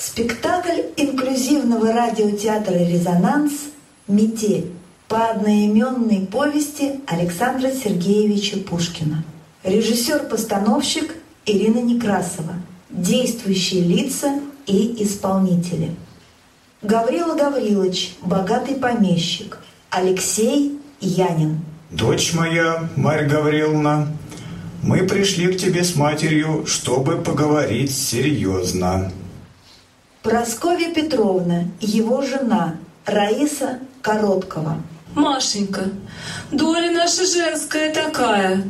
Спектакль 0.00 0.80
инклюзивного 0.96 1.92
радиотеатра 1.92 2.72
«Резонанс» 2.72 3.52
«Метель» 4.08 4.72
по 5.08 5.26
одноименной 5.26 6.26
повести 6.26 7.00
Александра 7.06 7.70
Сергеевича 7.70 8.56
Пушкина. 8.60 9.22
Режиссер-постановщик 9.62 11.14
Ирина 11.44 11.80
Некрасова. 11.80 12.54
Действующие 12.88 13.82
лица 13.82 14.40
и 14.66 15.04
исполнители. 15.04 15.94
Гаврила 16.80 17.34
Гаврилович, 17.36 18.14
богатый 18.22 18.76
помещик. 18.76 19.58
Алексей 19.90 20.80
Янин. 21.00 21.60
Дочь 21.90 22.32
моя, 22.32 22.88
Марья 22.96 23.28
Гавриловна, 23.28 24.08
мы 24.82 25.06
пришли 25.06 25.52
к 25.52 25.58
тебе 25.58 25.84
с 25.84 25.94
матерью, 25.94 26.64
чтобы 26.64 27.18
поговорить 27.18 27.94
серьезно. 27.94 29.12
Просковья 30.22 30.92
Петровна, 30.92 31.64
его 31.80 32.20
жена, 32.20 32.76
Раиса 33.06 33.78
Короткова. 34.02 34.82
Машенька, 35.14 35.84
доля 36.52 36.92
наша 36.92 37.24
женская 37.24 37.90
такая. 37.94 38.62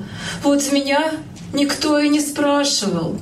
Вот 0.45 0.71
меня 0.71 1.11
никто 1.53 1.99
и 1.99 2.09
не 2.09 2.21
спрашивал. 2.21 3.19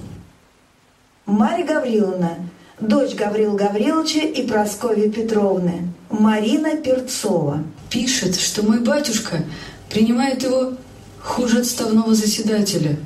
Марья 1.24 1.64
Гавриловна, 1.64 2.34
дочь 2.78 3.14
Гаврила 3.14 3.56
Гавриловича 3.56 4.20
и 4.20 4.46
Прасковьи 4.46 5.10
Петровны, 5.10 5.88
Марина 6.10 6.76
Перцова. 6.76 7.64
Пишет, 7.88 8.38
что 8.38 8.62
мой 8.62 8.80
батюшка 8.80 9.42
принимает 9.88 10.42
его 10.42 10.74
хуже 11.18 11.60
отставного 11.60 12.14
заседателя. 12.14 12.98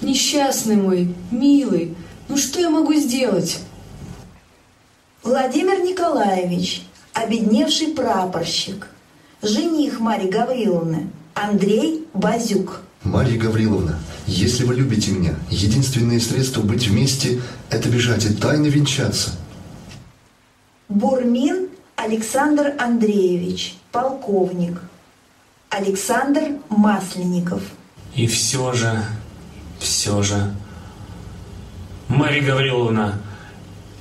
Несчастный 0.00 0.76
мой, 0.76 1.14
милый, 1.30 1.94
ну 2.28 2.38
что 2.38 2.60
я 2.60 2.70
могу 2.70 2.94
сделать? 2.94 3.60
Владимир 5.24 5.80
Николаевич, 5.82 6.82
обедневший 7.14 7.88
прапорщик, 7.88 8.88
жених 9.40 9.98
Марьи 9.98 10.28
Гавриловны, 10.28 11.08
Андрей 11.32 12.06
Базюк. 12.12 12.82
Марья 13.02 13.38
Гавриловна, 13.38 13.98
если 14.26 14.64
вы 14.64 14.74
любите 14.74 15.12
меня, 15.12 15.34
единственное 15.48 16.20
средство 16.20 16.60
быть 16.60 16.88
вместе– 16.88 17.40
это 17.70 17.88
бежать 17.88 18.26
и 18.26 18.34
тайно 18.34 18.66
венчаться. 18.66 19.30
Бурмин 20.90 21.68
Александр 21.96 22.74
Андреевич, 22.78 23.76
полковник. 23.92 24.82
Александр 25.70 26.58
Масленников. 26.68 27.62
И 28.14 28.26
все 28.26 28.74
же, 28.74 29.02
все 29.78 30.22
же, 30.22 30.54
Марья 32.08 32.42
Гавриловна, 32.42 33.20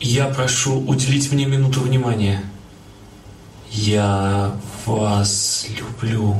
я 0.03 0.27
прошу 0.27 0.79
уделить 0.81 1.31
мне 1.31 1.45
минуту 1.45 1.79
внимания. 1.79 2.43
Я 3.71 4.51
вас 4.85 5.65
люблю. 5.79 6.35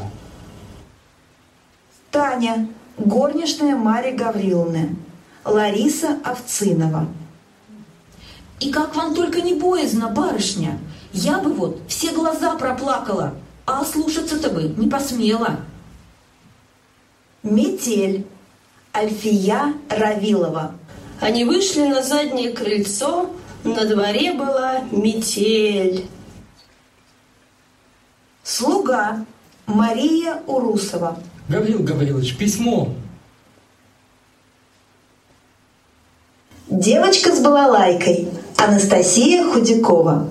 Таня, 2.12 2.68
горничная 2.98 3.76
Марьи 3.76 4.12
Гавриловны. 4.12 4.96
Лариса 5.46 6.20
Овцинова. 6.24 7.08
И 8.60 8.72
как 8.72 8.96
вам 8.96 9.16
только 9.16 9.42
не 9.42 9.54
боязно, 9.54 10.10
барышня. 10.10 10.78
Я 11.12 11.40
бы 11.40 11.54
вот 11.54 11.82
все 11.88 12.12
глаза 12.12 12.56
проплакала, 12.56 13.34
а 13.66 13.84
слушаться-то 13.84 14.50
бы 14.50 14.64
не 14.64 14.90
посмела. 14.90 15.60
Метель. 17.44 18.26
Альфия 18.96 19.74
Равилова. 19.90 20.76
Они 21.20 21.46
вышли 21.46 21.88
на 21.88 22.04
заднее 22.04 22.52
крыльцо, 22.52 23.32
на 23.64 23.86
дворе 23.86 24.34
была 24.34 24.80
метель. 24.92 26.06
Слуга. 28.44 29.26
Мария 29.66 30.42
Урусова. 30.46 31.18
Гаврил 31.48 31.80
Гаврилович, 31.80 32.36
письмо. 32.38 32.90
Девочка 36.70 37.34
с 37.34 37.40
балалайкой. 37.40 38.28
Анастасия 38.58 39.46
Худякова. 39.46 40.28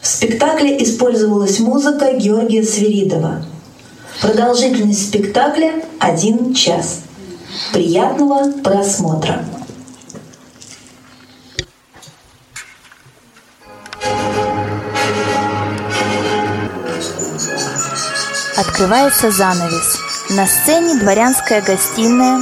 В 0.00 0.06
спектакле 0.06 0.82
использовалась 0.82 1.58
музыка 1.58 2.12
Георгия 2.12 2.64
Свиридова. 2.64 3.44
Продолжительность 4.20 5.08
спектакля– 5.08 5.82
один 5.98 6.54
час. 6.54 7.02
Приятного 7.72 8.50
просмотра! 8.62 9.44
Открывается 18.56 19.30
занавес. 19.30 19.98
На 20.30 20.46
сцене 20.46 20.98
дворянская 20.98 21.60
гостиная, 21.60 22.40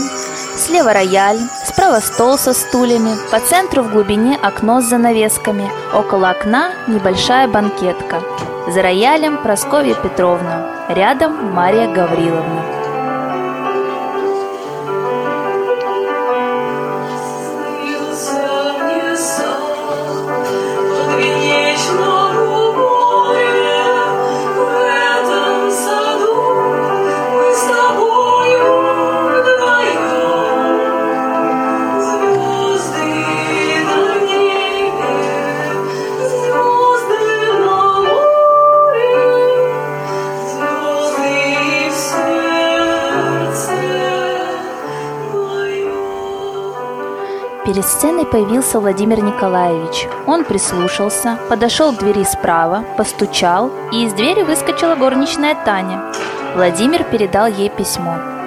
слева 0.57 0.93
рояль, 0.93 1.41
справа 1.67 1.99
стол 2.01 2.39
со 2.39 2.53
стульями, 2.53 3.17
по 3.33 3.41
центру 3.41 3.83
в 3.83 3.91
глубине 3.91 4.37
окно 4.37 4.81
с 4.81 4.85
занавесками, 4.85 5.69
около 5.93 6.31
окна 6.31 6.73
небольшая 6.87 7.49
банкетка. 7.49 8.23
За 8.69 8.81
роялем 8.81 9.43
Прасковья 9.43 9.95
Петровна, 9.95 10.87
рядом 10.89 11.53
Мария 11.53 11.93
Гавриловна. 11.93 12.60
Сценой 47.91 48.25
появился 48.25 48.81
Владимир 48.81 49.23
Николаевич. 49.23 50.09
Он 50.27 50.45
прислушался, 50.45 51.39
подошел 51.49 51.93
к 51.93 51.99
двери 51.99 52.25
справа, 52.25 52.85
постучал, 52.97 53.71
и 53.93 54.05
из 54.05 54.13
двери 54.15 54.43
выскочила 54.43 54.95
горничная 54.95 55.57
Таня. 55.65 56.13
Владимир 56.55 57.05
передал 57.05 57.47
ей 57.47 57.69
письмо. 57.69 58.40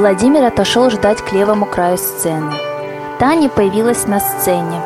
Владимир 0.00 0.44
отошел 0.44 0.88
ждать 0.88 1.20
к 1.20 1.30
левому 1.30 1.66
краю 1.66 1.98
сцены. 1.98 2.54
Таня 3.18 3.50
появилась 3.50 4.06
на 4.06 4.18
сцене. 4.18 4.80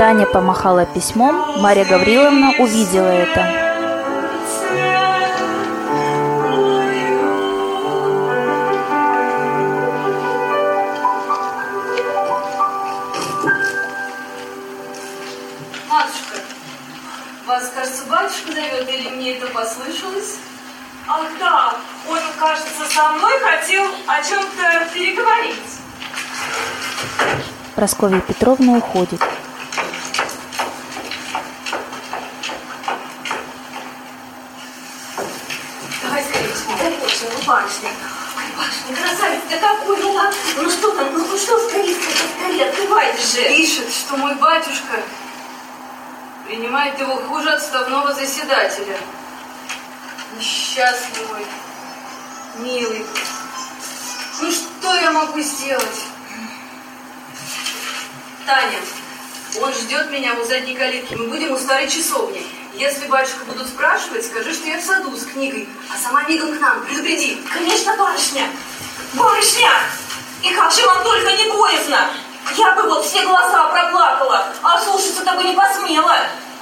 Таня 0.00 0.24
помахала 0.24 0.86
письмом, 0.86 1.60
Мария 1.60 1.84
Гавриловна 1.84 2.54
увидела 2.58 3.08
это. 3.08 3.44
батюшка 18.08 18.52
зовет, 18.52 18.88
или 18.88 19.10
мне 19.10 19.36
это 19.36 19.48
послышалось? 19.48 20.38
Ах 21.06 21.26
да, 21.38 21.74
он, 22.08 22.18
кажется, 22.38 22.86
со 22.88 23.08
мной 23.10 23.38
хотел 23.40 23.84
о 24.06 24.22
чем-то 24.22 24.94
переговорить. 24.94 25.78
Просковья 27.74 28.20
Петровна 28.20 28.78
уходит. 28.78 29.20
Его 47.00 47.16
хуже 47.16 47.50
отставного 47.50 48.12
заседателя. 48.12 48.98
Несчастный 50.36 51.26
мой, 51.26 51.46
милый. 52.58 53.04
Ну 54.40 54.50
что 54.50 54.94
я 54.94 55.10
могу 55.10 55.40
сделать? 55.40 56.04
Таня, 58.46 58.78
он 59.62 59.72
ждет 59.72 60.10
меня 60.10 60.34
у 60.34 60.44
задней 60.44 60.74
калитки. 60.74 61.14
Мы 61.14 61.28
будем 61.28 61.52
у 61.52 61.58
старой 61.58 61.88
часовни. 61.88 62.46
Если 62.74 63.06
батюшка 63.08 63.44
будут 63.44 63.66
спрашивать, 63.66 64.24
скажи, 64.24 64.54
что 64.54 64.68
я 64.68 64.78
в 64.78 64.84
саду 64.84 65.14
с 65.14 65.24
книгой, 65.24 65.68
а 65.92 65.98
сама 65.98 66.22
мигом 66.24 66.56
к 66.56 66.60
нам. 66.60 66.84
Предупреди. 66.84 67.42
Конечно, 67.52 67.96
барышня! 67.96 68.48
Барышня! 69.14 69.70
И 70.42 70.54
как 70.54 70.72
же 70.72 70.86
вам 70.86 71.02
только 71.02 71.32
не 71.32 71.50
боязно! 71.50 72.10
Я 72.56 72.74
бы 72.74 72.82
вот 72.82 73.04
все 73.04 73.26
глаза 73.26 73.68
проплакала, 73.68 74.46
а 74.62 74.80
слушаться-то 74.80 75.34
бы 75.34 75.44
не 75.44 75.54
посмела. 75.54 76.16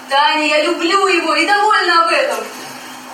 Таня, 0.08 0.46
я 0.46 0.64
люблю 0.64 1.06
его 1.06 1.34
и 1.34 1.46
довольна 1.46 2.04
об 2.04 2.10
этом. 2.10 2.44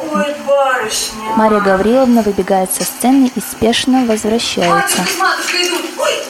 Ой, 0.01 0.35
барышня. 0.47 1.35
Марья 1.37 1.61
Гавриловна 1.61 2.23
выбегает 2.23 2.73
со 2.73 2.85
сцены 2.85 3.31
и 3.35 3.41
спешно 3.41 4.05
возвращается. 4.07 4.99
Батюшка 4.99 5.15
с 5.15 5.19
матушкой 5.19 5.69
идут. 5.69 5.85
Ой, 5.99 6.23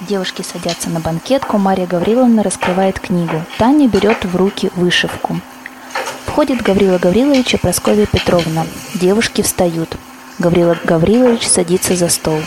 Девушки 0.00 0.42
садятся 0.42 0.90
на 0.90 1.00
банкетку, 1.00 1.58
Марья 1.58 1.86
Гавриловна 1.86 2.42
раскрывает 2.42 2.98
книгу. 3.00 3.42
Таня 3.58 3.88
берет 3.88 4.24
в 4.24 4.36
руки 4.36 4.70
вышивку. 4.74 5.40
Входит 6.26 6.62
Гаврила 6.62 6.98
Гаврилович 6.98 7.54
и 7.54 7.56
Прасковья 7.58 8.06
Петровна. 8.06 8.66
Девушки 8.94 9.42
встают. 9.42 9.96
Гаврила 10.38 10.76
Гаврилович 10.84 11.46
садится 11.48 11.96
за 11.96 12.08
стол. 12.08 12.40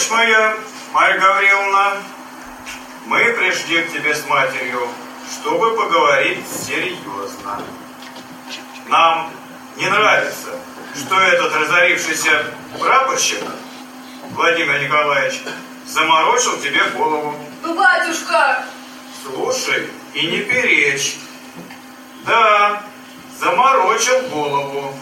Дочь 0.00 0.10
моя, 0.10 0.56
Марья 0.94 1.18
Гавриловна, 1.18 2.02
мы 3.04 3.22
пришли 3.34 3.82
к 3.82 3.92
тебе 3.92 4.14
с 4.14 4.26
матерью, 4.28 4.88
чтобы 5.30 5.76
поговорить 5.76 6.42
серьезно. 6.48 7.62
Нам 8.88 9.30
не 9.76 9.90
нравится, 9.90 10.58
что 10.96 11.20
этот 11.20 11.54
разорившийся 11.54 12.46
прапорщик 12.78 13.42
Владимир 14.30 14.82
Николаевич 14.82 15.42
заморочил 15.86 16.58
тебе 16.62 16.82
голову. 16.96 17.34
ну, 17.62 17.74
батюшка, 17.74 18.64
Слушай 19.22 19.90
и 20.14 20.26
не 20.28 20.38
перечь. 20.38 21.16
Да, 22.24 22.82
заморочил 23.38 24.18
голову. 24.30 24.94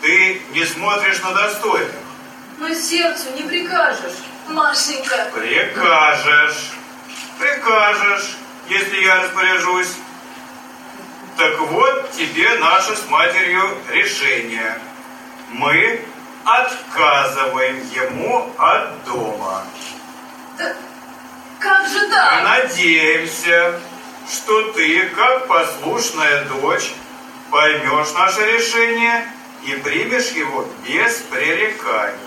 Ты 0.00 0.40
не 0.52 0.64
смотришь 0.64 1.20
на 1.20 1.32
достойных. 1.34 2.03
Но 2.64 2.74
сердцу 2.74 3.26
не 3.36 3.42
прикажешь. 3.42 4.14
Машенька, 4.48 5.30
Прикажешь. 5.34 6.70
Прикажешь, 7.38 8.36
если 8.68 9.02
я 9.04 9.22
распоряжусь. 9.22 9.92
Так 11.36 11.58
вот 11.60 12.12
тебе 12.12 12.54
наше 12.58 12.96
с 12.96 13.06
матерью 13.08 13.76
решение. 13.90 14.78
Мы 15.50 16.00
отказываем 16.44 17.80
ему 17.90 18.50
от 18.56 19.04
дома. 19.04 19.64
да 20.58 20.74
как 21.58 21.88
же 21.88 22.00
Мы 22.00 22.14
так? 22.14 22.42
надеемся, 22.44 23.80
что 24.30 24.72
ты, 24.72 25.06
как 25.08 25.46
послушная 25.46 26.44
дочь, 26.44 26.92
поймешь 27.50 28.12
наше 28.12 28.44
решение 28.52 29.26
и 29.64 29.74
примешь 29.76 30.30
его 30.30 30.68
без 30.86 31.16
пререканий. 31.30 32.23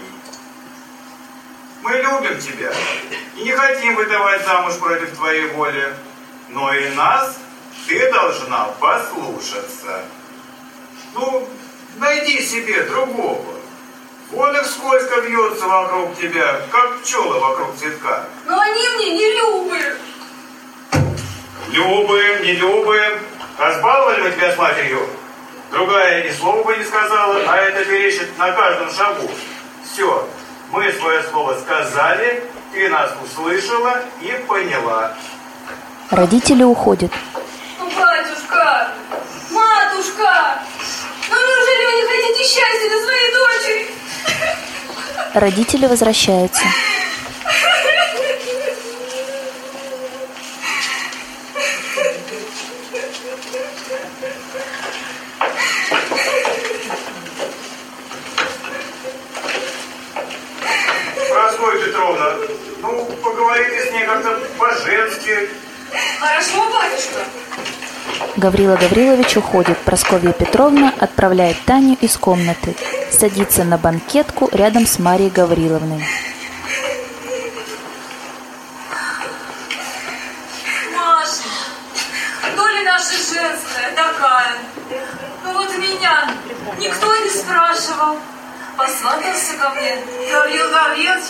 Мы 1.88 2.00
любим 2.00 2.38
тебя 2.38 2.74
и 3.38 3.44
не 3.44 3.52
хотим 3.54 3.96
выдавать 3.96 4.46
замуж 4.46 4.74
против 4.78 5.16
твоей 5.16 5.48
воли, 5.52 5.94
но 6.50 6.74
и 6.74 6.90
нас 6.90 7.38
ты 7.88 8.12
должна 8.12 8.66
послушаться. 8.82 10.04
Ну, 11.14 11.48
найди 11.96 12.42
себе 12.42 12.82
другого. 12.84 13.56
Он 14.36 14.54
их 14.58 14.66
сколько 14.66 15.22
вьется 15.22 15.66
вокруг 15.66 16.18
тебя, 16.18 16.60
как 16.70 17.00
пчелы 17.00 17.40
вокруг 17.40 17.78
цветка. 17.78 18.26
Но 18.46 18.60
они 18.60 18.90
мне 18.90 19.12
не 19.14 19.34
любят. 19.38 19.98
Любы, 21.70 22.40
не 22.44 22.52
любы. 22.56 23.02
Разбаловали 23.58 24.24
мы 24.24 24.32
тебя 24.32 24.52
с 24.52 24.58
матерью. 24.58 25.08
Другая 25.72 26.26
ни 26.26 26.36
слова 26.36 26.64
бы 26.64 26.76
не 26.76 26.84
сказала, 26.84 27.42
а 27.48 27.56
это 27.56 27.86
перечит 27.86 28.38
на 28.38 28.52
каждом 28.52 28.92
шагу. 28.92 29.32
Все, 29.86 30.28
мы 30.72 30.92
свое 30.92 31.24
слово 31.24 31.58
сказали, 31.60 32.44
ты 32.74 32.90
нас 32.90 33.12
услышала 33.24 34.02
и 34.22 34.32
поняла. 34.48 35.14
Родители 36.12 36.64
уходят. 36.64 37.12
Ну, 37.80 37.86
батюшка, 37.90 38.90
матушка, 39.52 40.60
ну 41.30 41.36
неужели 41.36 41.86
вы 41.86 41.92
не 42.02 42.08
хотите 42.08 42.44
счастья 42.44 42.90
для 42.90 43.02
своей 43.04 43.34
дочери? 43.34 43.88
Родители 45.34 45.86
возвращаются. 45.88 46.64
Прасковья 61.30 61.77
Петровна, 61.88 62.36
ну, 62.82 63.06
поговори 63.24 63.64
ты 63.64 63.88
с 63.88 63.92
ней 63.94 64.06
как-то 64.06 64.38
по-женски. 64.58 65.50
Хорошо, 66.20 66.70
батюшка. 66.70 67.20
Гаврила 68.36 68.76
Гаврилович 68.76 69.38
уходит. 69.38 69.78
Прасковья 69.80 70.34
Петровна 70.34 70.94
отправляет 71.00 71.64
Таню 71.66 71.98
из 72.02 72.18
комнаты. 72.18 72.76
Садится 73.10 73.64
на 73.64 73.78
банкетку 73.78 74.50
рядом 74.52 74.86
с 74.86 75.00
Марией 75.00 75.30
Гавриловной. 75.30 76.04
Маша, 80.94 81.44
доля 82.54 82.84
наша 82.84 83.14
женская 83.14 83.92
такая. 83.96 84.58
Ну 85.46 85.54
вот 85.54 85.78
меня 85.78 86.32
никто 86.80 87.16
не 87.16 87.30
спрашивал. 87.30 88.18
Посватался 88.76 89.54
ко 89.58 89.70
мне 89.70 89.98
Гаврил 90.30 90.70
Гаврилович. 90.70 91.24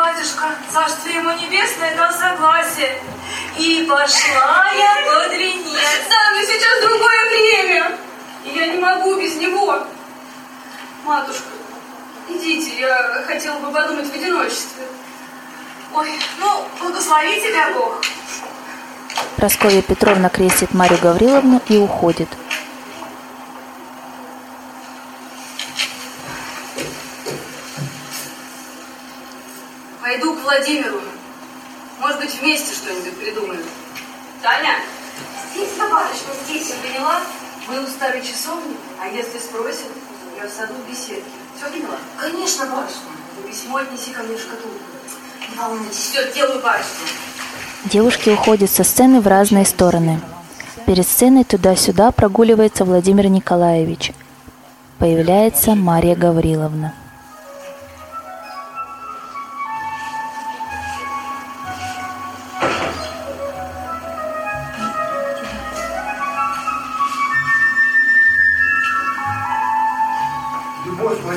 Батюшка, 0.00 0.46
царствие 0.72 1.16
ему 1.16 1.30
небесное, 1.32 1.94
дал 1.94 2.10
согласие. 2.10 2.98
И 3.58 3.86
пошла 3.86 4.72
я 4.72 4.94
под 5.04 5.32
венец. 5.34 5.76
Да, 6.08 6.30
но 6.32 6.40
сейчас 6.40 6.82
другое 6.82 7.28
время. 7.28 7.92
И 8.46 8.48
я 8.48 8.68
не 8.68 8.78
могу 8.78 9.20
без 9.20 9.36
него. 9.36 9.86
Матушка, 11.04 11.50
идите, 12.30 12.80
я 12.80 13.24
хотела 13.26 13.58
бы 13.58 13.70
подумать 13.70 14.10
в 14.10 14.14
одиночестве. 14.14 14.84
Ой, 15.92 16.18
ну, 16.38 16.64
благослови 16.80 17.38
тебя 17.42 17.70
Бог. 17.74 18.00
Прасковья 19.36 19.82
Петровна 19.82 20.30
крестит 20.30 20.72
Марию 20.72 20.98
Гавриловну 21.02 21.60
и 21.68 21.76
уходит. 21.76 22.30
Владимиру. 30.50 31.00
Может 32.00 32.18
быть, 32.18 32.34
вместе 32.40 32.74
что-нибудь 32.74 33.16
придумаем. 33.20 33.62
Таня, 34.42 34.78
здесь, 35.52 35.68
барышня, 35.78 36.34
здесь, 36.44 36.70
я 36.70 36.88
поняла? 36.88 37.20
Мы 37.68 37.84
у 37.84 37.86
старой 37.86 38.20
часовни, 38.20 38.74
а 39.00 39.06
если 39.06 39.38
спросят, 39.38 39.86
я 40.36 40.48
в 40.48 40.50
саду 40.50 40.74
в 40.74 40.90
беседке. 40.90 41.22
Все 41.56 41.70
поняла? 41.70 41.94
Конечно, 42.18 42.66
барышня. 42.66 43.12
И 43.38 43.48
письмо 43.48 43.76
отнеси 43.76 44.10
ко 44.10 44.24
мне 44.24 44.34
в 44.34 44.40
шкатулку. 44.40 44.80
Не 45.52 45.56
волнуйтесь, 45.56 45.96
все, 45.96 46.32
делаю 46.32 46.60
барышня. 46.60 47.06
Девушки 47.84 48.30
уходят 48.30 48.72
со 48.72 48.82
сцены 48.82 49.20
в 49.20 49.28
разные 49.28 49.64
стороны. 49.64 50.20
Перед 50.84 51.06
сценой 51.06 51.44
туда-сюда 51.44 52.10
прогуливается 52.10 52.84
Владимир 52.84 53.28
Николаевич. 53.28 54.10
Появляется 54.98 55.76
Мария 55.76 56.16
Гавриловна. 56.16 56.94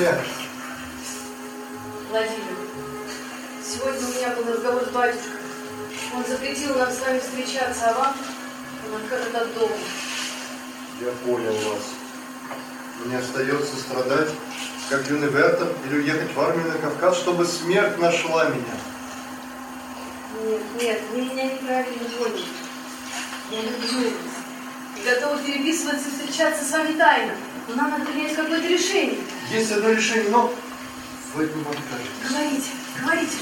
Моя. 0.03 0.19
Владимир, 2.09 2.57
сегодня 3.63 4.05
у 4.05 4.11
меня 4.11 4.35
был 4.35 4.53
разговор 4.53 4.83
с 4.83 4.89
батюшкой. 4.89 5.31
Он 6.13 6.25
запретил 6.25 6.75
нам 6.75 6.91
с 6.91 6.99
вами 6.99 7.19
встречаться, 7.19 7.89
а 7.89 7.93
вам 7.93 8.15
он 8.85 9.01
откажет 9.01 9.33
от 9.33 9.53
дома. 9.53 9.75
Я 10.99 11.09
понял 11.25 11.53
вас. 11.53 11.83
Мне 13.05 13.17
остается 13.17 13.77
страдать, 13.77 14.29
как 14.89 15.07
юный 15.07 15.29
Вертер, 15.29 15.69
или 15.85 15.99
уехать 15.99 16.35
в 16.35 16.41
армию 16.41 16.67
на 16.67 16.79
Кавказ, 16.79 17.19
чтобы 17.19 17.45
смерть 17.45 17.97
нашла 17.97 18.49
меня. 18.49 18.75
Нет, 20.43 20.61
нет, 20.81 21.01
вы 21.13 21.21
меня 21.21 21.45
неправильно 21.45 22.09
поняли. 22.17 22.45
Я 23.51 23.61
люблю 23.61 24.09
вас. 24.09 24.13
И 24.97 25.09
готова 25.09 25.37
переписываться 25.37 26.09
и 26.09 26.11
встречаться 26.11 26.65
с 26.65 26.71
вами 26.71 26.91
тайно. 26.97 27.35
Но 27.67 27.75
нам 27.75 27.91
надо 27.91 28.05
принять 28.05 28.35
какое-то 28.35 28.67
решение. 28.67 29.19
Есть 29.49 29.71
одно 29.71 29.89
решение, 29.89 30.29
но 30.29 30.53
вы 31.33 31.43
не 31.45 31.61
откажете. 31.61 32.09
Говорите, 32.27 32.69
говорите. 33.01 33.37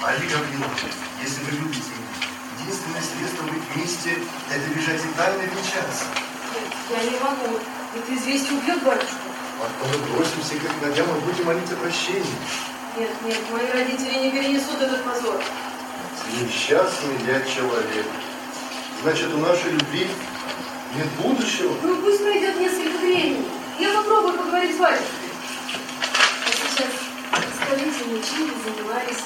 Мария 0.00 0.30
Гавриловна, 0.30 0.66
если 1.22 1.44
вы 1.44 1.50
любите 1.52 1.90
меня, 1.94 2.62
единственное 2.62 3.02
средство 3.02 3.44
быть 3.44 3.62
вместе– 3.74 4.18
это 4.50 4.70
бежать 4.74 5.00
и 5.00 5.16
тайно 5.16 5.42
венчаться. 5.42 6.04
Нет, 6.54 6.72
я 6.90 7.10
не 7.10 7.20
могу. 7.20 7.60
Это 7.94 8.14
известие 8.16 8.58
убьет 8.58 8.82
батюшку. 8.82 9.28
А 9.60 9.68
то 9.78 9.86
мы 9.86 10.16
бросимся 10.16 10.54
к 10.54 10.64
их 10.64 10.82
ногам 10.82 11.16
и 11.16 11.20
будем 11.20 11.44
молить 11.44 11.70
о 11.70 11.76
прощении. 11.76 12.24
Нет, 12.98 13.10
нет, 13.24 13.38
мои 13.52 13.70
родители 13.70 14.18
не 14.18 14.30
перенесут 14.32 14.80
этот 14.80 15.04
позор. 15.04 15.40
Несчастный 16.40 17.14
я 17.26 17.40
человек. 17.42 18.06
Значит, 19.02 19.32
у 19.34 19.38
нашей 19.38 19.70
любви 19.70 20.08
нет 20.94 21.08
будущего? 21.20 21.74
Ну 21.82 21.96
пусть 21.96 22.22
пройдет 22.22 22.58
несколько 22.58 22.98
времени. 22.98 23.44
Я 23.78 23.92
попробую 23.94 24.34
поговорить 24.34 24.76
с 24.76 24.78
батюшкой. 24.78 25.30
А 26.44 26.50
сейчас 26.50 26.92
скажите 27.56 28.04
мне, 28.04 28.22
чем 28.22 28.46
вы 28.46 28.70
занимались? 28.70 29.22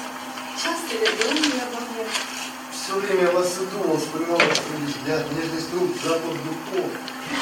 Часто 0.56 0.96
ли 0.96 1.06
дома 1.18 1.40
меня 1.40 1.62
обо 1.70 1.80
мне? 1.80 2.06
Все 2.73 2.94
время 2.94 3.23
я 3.25 3.30
вас 3.32 3.58
и 3.58 3.66
думал, 3.66 3.96
вспоминал 3.99 4.38
ваш 4.38 4.58
взгляд, 4.87 5.26
нежность 5.32 5.75
рук, 5.75 5.90
запах 6.04 6.37
духов. 6.46 6.90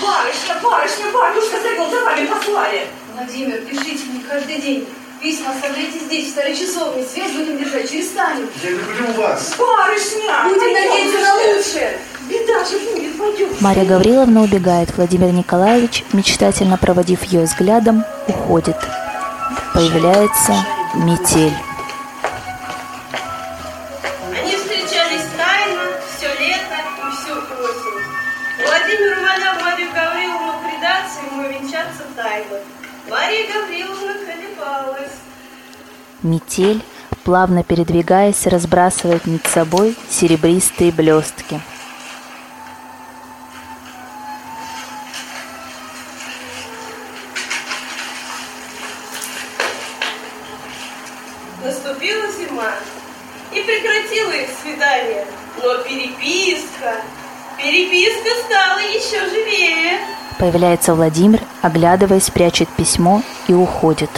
Барышня, 0.00 0.56
барышня, 0.62 1.12
батюшка 1.12 1.60
завел, 1.60 1.90
за 1.90 2.00
вами 2.00 2.26
послали. 2.26 2.86
Владимир, 3.12 3.60
пишите 3.60 4.04
мне 4.06 4.24
каждый 4.26 4.60
день. 4.60 4.88
Письма 5.20 5.52
оставляйте 5.52 5.98
здесь, 6.00 6.26
в 6.26 6.30
старой 6.30 6.56
часовне. 6.56 7.04
Связь 7.04 7.32
будем 7.32 7.56
держать 7.56 7.90
через 7.90 8.08
Таню. 8.10 8.46
Я 8.62 8.70
люблю 8.70 9.12
вас. 9.12 9.54
Барышня! 9.56 10.44
Будем 10.48 10.73
Марья 13.64 13.86
Гавриловна 13.86 14.42
убегает. 14.42 14.94
Владимир 14.94 15.32
Николаевич, 15.32 16.04
мечтательно 16.12 16.76
проводив 16.76 17.24
ее 17.24 17.44
взглядом, 17.44 18.04
уходит. 18.28 18.76
Появляется 19.72 20.52
метель. 20.96 21.54
Они 24.38 24.54
встречались 24.54 25.24
тайно 25.38 25.80
все 26.14 26.28
лето 26.38 26.76
и 26.76 27.10
всю 27.16 27.32
осень. 27.64 28.04
Владимир 28.66 29.16
умолял 29.16 29.54
Марию 29.64 29.88
Гавриловну 29.94 30.52
предаться 30.68 31.20
ему 31.32 31.48
венчаться 31.48 32.02
тайно. 32.14 32.58
Мария 33.08 33.46
Гавриловна 33.50 34.12
колебалась. 34.26 35.16
Метель, 36.22 36.82
плавно 37.24 37.64
передвигаясь, 37.64 38.46
разбрасывает 38.46 39.26
над 39.26 39.46
собой 39.46 39.96
серебристые 40.10 40.92
блестки. 40.92 41.62
Появляется 60.44 60.94
Владимир, 60.94 61.40
оглядываясь, 61.62 62.28
прячет 62.28 62.68
письмо 62.68 63.22
и 63.48 63.54
уходит. 63.54 64.10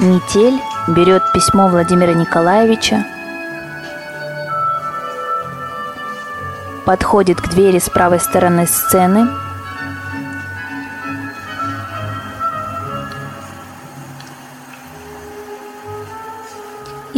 Метель 0.00 0.60
берет 0.88 1.22
письмо 1.32 1.68
Владимира 1.68 2.14
Николаевича, 2.14 3.06
подходит 6.84 7.40
к 7.40 7.46
двери 7.46 7.78
с 7.78 7.88
правой 7.88 8.18
стороны 8.18 8.66
сцены, 8.66 9.28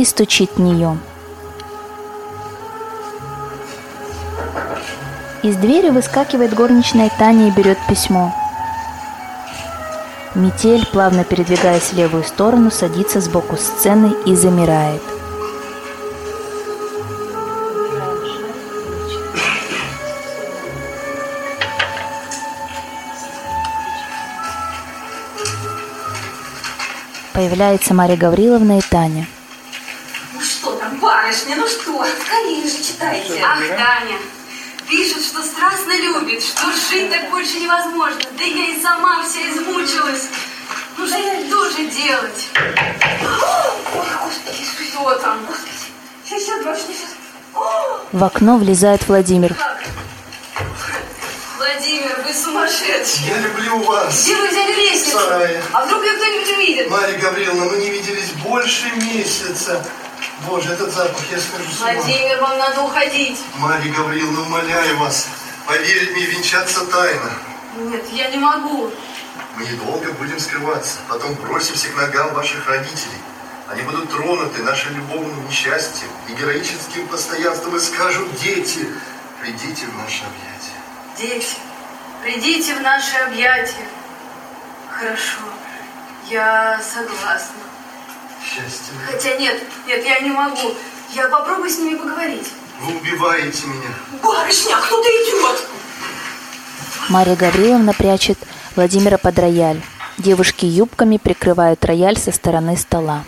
и 0.01 0.05
стучит 0.05 0.51
в 0.57 0.61
нее. 0.61 0.99
Из 5.43 5.57
двери 5.57 5.91
выскакивает 5.91 6.55
горничная 6.55 7.11
Таня 7.19 7.49
и 7.49 7.51
берет 7.51 7.79
письмо. 7.89 8.35
Метель, 10.35 10.87
плавно 10.87 11.25
передвигаясь 11.25 11.93
в 11.93 11.93
левую 11.95 12.25
сторону, 12.25 12.71
садится 12.71 13.21
сбоку 13.21 13.57
сцены 13.57 14.15
и 14.27 14.35
замирает. 14.35 15.03
Появляется 27.33 27.95
Марья 27.95 28.17
Гавриловна 28.17 28.79
и 28.79 28.83
Таня. 28.83 29.27
Ну 31.31 31.37
барышня, 31.37 31.57
ну 31.57 31.69
что? 31.69 32.05
Скорее 32.25 32.67
же 32.67 32.83
читайте. 32.83 33.41
Ах, 33.45 33.61
Таня, 33.61 34.19
пишет, 34.89 35.25
что 35.25 35.43
страстно 35.43 35.97
любит, 35.97 36.43
что 36.43 36.67
жить 36.73 37.09
так 37.09 37.31
больше 37.31 37.61
невозможно. 37.61 38.21
Да 38.37 38.45
я 38.45 38.67
и 38.67 38.83
сама 38.83 39.23
вся 39.23 39.41
измучилась. 39.49 40.29
Ну 40.97 41.07
что 41.07 41.71
же 41.71 41.87
делать? 41.87 42.49
Ой, 43.95 44.07
Господи. 44.25 44.89
Что 44.91 45.15
там? 45.15 45.39
Сейчас, 46.25 46.43
сейчас, 46.43 46.65
барышня, 46.65 46.95
сейчас. 46.95 47.11
В 48.11 48.25
окно 48.25 48.57
влезает 48.57 49.07
Владимир. 49.07 49.55
Владимир, 51.59 52.25
вы 52.27 52.35
сумасшедший. 52.35 53.27
Я 53.29 53.39
люблю 53.39 53.79
вас. 53.83 54.25
Где 54.25 54.35
вы 54.35 54.49
взяли 54.49 54.73
лестницу? 54.73 55.19
В 55.19 55.21
сарае. 55.23 55.63
А 55.73 55.87
вдруг 55.87 56.03
ее 56.03 56.13
кто-нибудь 56.15 56.53
увидит? 56.57 56.91
Марья 56.91 57.19
Гавриловна, 57.19 57.65
мы 57.67 57.77
не 57.77 57.91
виделись 57.91 58.31
больше 58.43 58.91
месяца. 58.97 59.85
Боже, 60.47 60.73
этот 60.73 60.93
запах, 60.93 61.23
я 61.31 61.39
скажу 61.39 61.71
с 61.71 61.81
ума. 61.81 61.93
Владимир, 61.93 62.41
вам 62.41 62.59
надо 62.59 62.83
уходить. 62.83 63.39
Марья 63.57 63.93
Гавриловна, 63.93 64.43
умоляю 64.43 64.97
вас, 64.99 65.29
поверить 65.67 66.13
мне 66.13 66.27
венчаться 66.27 66.87
тайно. 66.87 67.33
Нет, 67.77 68.05
я 68.11 68.31
не 68.31 68.39
могу. 68.39 68.91
Мы 69.57 69.65
недолго 69.65 70.13
будем 70.13 70.39
скрываться, 70.39 70.99
потом 71.09 71.35
бросимся 71.35 71.89
к 71.89 71.97
ногам 71.97 72.33
ваших 72.35 72.67
родителей. 72.69 73.19
Они 73.69 73.83
будут 73.83 74.11
тронуты 74.11 74.63
нашим 74.63 74.97
любовным 74.97 75.47
несчастьем 75.47 76.09
и 76.29 76.33
героическим 76.33 77.07
постоянством 77.07 77.77
и 77.77 77.81
скажут, 77.81 78.35
дети, 78.41 78.89
придите 79.41 79.87
в 79.87 79.97
наше 79.97 80.25
объятие. 80.25 80.77
Дети, 81.19 81.57
придите 82.23 82.75
в 82.75 82.81
наши 82.81 83.17
объятия. 83.19 83.87
Хорошо, 84.91 85.41
я 86.29 86.81
согласна. 86.83 87.70
Счастье. 88.43 88.95
Хотя 89.07 89.37
нет, 89.37 89.63
нет, 89.87 90.05
я 90.05 90.21
не 90.21 90.31
могу. 90.31 90.75
Я 91.15 91.29
попробую 91.29 91.71
с 91.71 91.79
ними 91.79 91.97
поговорить. 91.97 92.49
Вы 92.81 92.97
убиваете 92.97 93.67
меня. 93.67 93.91
Барышня, 94.23 94.77
кто-то 94.77 95.09
идет. 95.09 95.69
Марья 97.09 97.37
Гавриловна 97.37 97.93
прячет 97.93 98.39
Владимира 98.77 99.19
под 99.19 99.39
рояль. 99.39 99.81
Девушки 100.17 100.65
юбками 100.65 101.17
прикрывают 101.17 101.85
рояль 101.85 102.17
со 102.17 102.33
стороны 102.33 102.77
стола. 102.77 103.25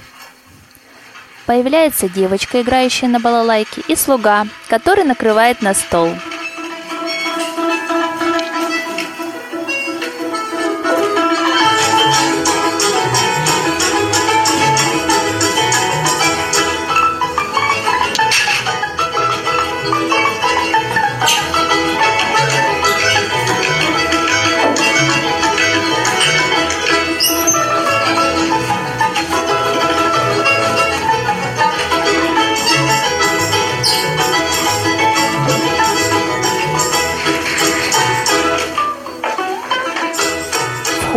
Появляется 1.47 2.09
девочка, 2.09 2.63
играющая 2.63 3.09
на 3.09 3.19
балалайке, 3.19 3.83
и 3.89 3.97
слуга, 3.97 4.47
который 4.69 5.05
накрывает 5.05 5.61
на 5.61 5.75
стол. 5.75 6.11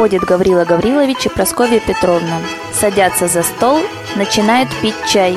Входит 0.06 0.22
Гаврила 0.22 0.66
Гаврилович 0.66 1.26
и 1.26 1.30
Прасковья 1.30 1.80
Петровна. 1.80 2.40
Садятся 2.72 3.28
за 3.28 3.42
стол, 3.42 3.80
начинают 4.16 4.70
пить 4.80 4.94
чай. 5.12 5.36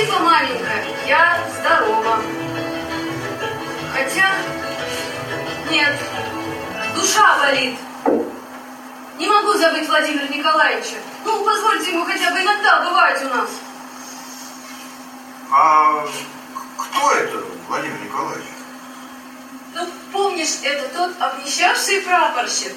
Спасибо, 0.00 0.18
маменька, 0.20 0.82
я 1.06 1.46
здорова. 1.58 2.22
Хотя, 3.92 4.32
нет, 5.70 5.94
душа 6.94 7.38
болит. 7.38 7.78
Не 9.18 9.28
могу 9.28 9.52
забыть 9.58 9.86
Владимира 9.86 10.26
Николаевича. 10.28 10.96
Ну, 11.26 11.44
позвольте 11.44 11.90
ему 11.90 12.06
хотя 12.06 12.30
бы 12.30 12.40
иногда 12.40 12.82
бывать 12.82 13.22
у 13.24 13.28
нас. 13.28 13.50
А 15.50 16.06
кто 16.78 17.12
это, 17.12 17.44
Владимир 17.68 18.00
Николаевич? 18.02 18.46
Ну, 19.74 19.86
помнишь, 20.12 20.60
это 20.62 20.88
тот 20.96 21.12
обнищавший 21.20 22.00
прапорщик? 22.00 22.72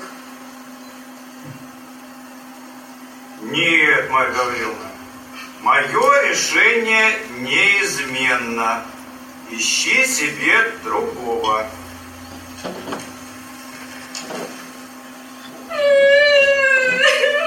Нет, 3.43 4.09
Марья 4.09 4.33
Гавриловна. 4.33 4.92
Мое 5.63 6.27
решение 6.27 7.19
неизменно. 7.39 8.83
Ищи 9.49 10.05
себе 10.05 10.73
другого. 10.83 11.65
Максим, 15.73 17.39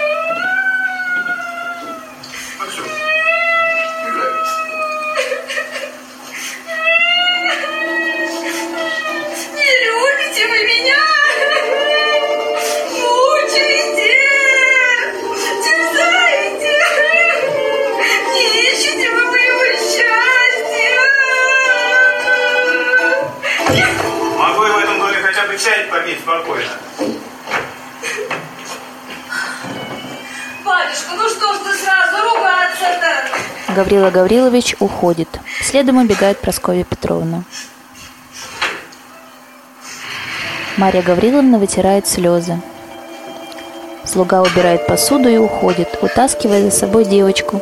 Гаврила 33.76 34.10
Гаврилович 34.10 34.76
уходит. 34.80 35.28
Следом 35.60 35.98
убегает 35.98 36.40
Прасковья 36.40 36.82
Петровна. 36.82 37.44
Марья 40.78 41.02
Гавриловна 41.02 41.58
вытирает 41.58 42.06
слезы. 42.06 42.58
Слуга 44.02 44.40
убирает 44.40 44.86
посуду 44.86 45.28
и 45.28 45.36
уходит, 45.36 45.98
утаскивая 46.00 46.62
за 46.62 46.70
собой 46.70 47.04
девочку. 47.04 47.60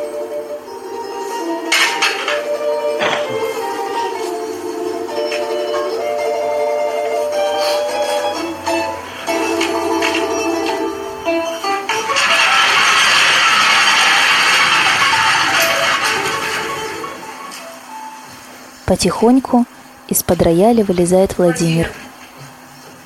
Потихоньку 18.85 19.65
из-под 20.07 20.43
рояля 20.43 20.85
вылезает 20.85 21.39
Владимир. 21.39 21.91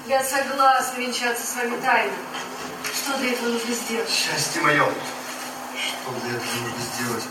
Я 0.07 0.21
согласна 0.21 0.99
венчаться 0.99 1.47
с 1.47 1.55
вами 1.55 1.77
тайно. 1.81 2.11
Что 2.93 3.17
для 3.17 3.31
этого 3.31 3.47
нужно 3.47 3.73
сделать? 3.73 4.09
Счастье 4.09 4.61
мое. 4.61 4.83
Что 4.83 6.11
для 6.21 6.35
этого 6.35 6.55
нужно 6.63 6.83
сделать? 6.93 7.23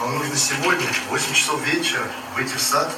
Вам 0.00 0.18
нужно 0.18 0.36
сегодня, 0.36 0.86
в 1.08 1.12
8 1.12 1.32
часов 1.32 1.62
вечера, 1.66 2.02
выйти 2.36 2.54
в 2.54 2.60
сад, 2.60 2.90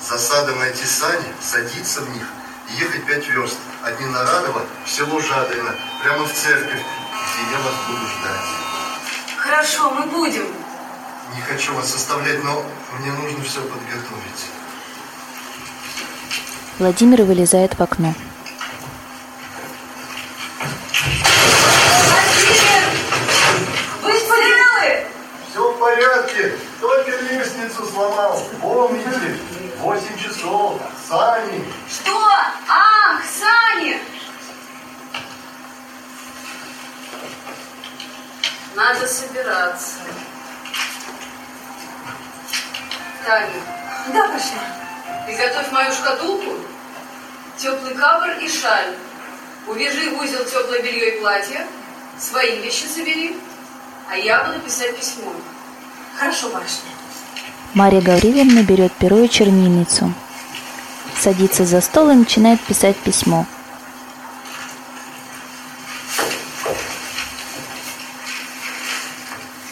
за 0.00 0.16
садом 0.16 0.60
найти 0.60 0.86
сани, 0.86 1.26
садиться 1.42 2.02
в 2.02 2.10
них 2.14 2.28
и 2.70 2.80
ехать 2.80 3.04
пять 3.06 3.26
верст 3.26 3.58
от 3.82 3.98
Ненарадова 4.00 4.62
в 4.86 4.88
село 4.88 5.20
Жадрино, 5.20 5.74
прямо 6.04 6.24
в 6.24 6.32
церковь, 6.32 6.78
где 6.78 7.50
я 7.50 7.58
вас 7.58 7.74
буду 7.88 8.06
ждать. 8.06 8.46
Хорошо, 9.38 9.90
мы 9.90 10.06
будем. 10.06 10.46
Не 11.34 11.40
хочу 11.42 11.74
вас 11.74 11.94
оставлять, 11.94 12.42
но 12.42 12.64
мне 12.98 13.12
нужно 13.12 13.42
все 13.44 13.60
подготовить. 13.60 14.46
Владимир 16.78 17.22
вылезает 17.22 17.74
в 17.78 17.82
окно. 17.82 18.14
Вы 24.02 24.12
целы? 24.12 25.06
Все 25.50 25.72
в 25.72 25.78
порядке, 25.78 26.54
только 26.80 27.10
лестницу 27.22 27.86
сломал. 27.86 28.42
Помните, 28.60 29.38
8 29.78 30.18
часов, 30.18 30.80
сани. 31.08 31.64
Что? 31.88 32.18
Ах, 32.68 33.22
Сани! 33.24 34.00
Надо 38.74 39.06
собираться. 39.06 39.94
Таня. 43.24 43.48
Да, 44.12 44.28
Паша. 44.28 45.26
Приготовь 45.26 45.70
мою 45.72 45.92
шкатулку, 45.92 46.52
теплый 47.56 47.94
кабр 47.94 48.30
и 48.40 48.48
шаль. 48.48 48.94
Увяжи 49.66 50.10
в 50.10 50.20
узел 50.20 50.44
теплое 50.44 50.82
белье 50.82 51.16
и 51.16 51.20
платье, 51.20 51.66
свои 52.18 52.60
вещи 52.60 52.86
собери, 52.86 53.36
а 54.10 54.16
я 54.16 54.44
буду 54.44 54.60
писать 54.60 54.96
письмо. 54.96 55.32
Хорошо, 56.18 56.48
барышня. 56.48 56.90
Марья 57.74 58.00
Гавриловна 58.00 58.62
берет 58.62 58.92
перо 58.94 59.20
и 59.20 59.28
чернильницу. 59.28 60.12
Садится 61.16 61.64
за 61.64 61.80
стол 61.80 62.10
и 62.10 62.14
начинает 62.14 62.60
писать 62.60 62.96
письмо. 62.96 63.46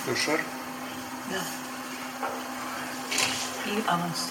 Что, 0.05 0.17
шар? 0.17 0.41
Да. 1.31 1.39
И 3.67 3.83
аванс. 3.87 4.31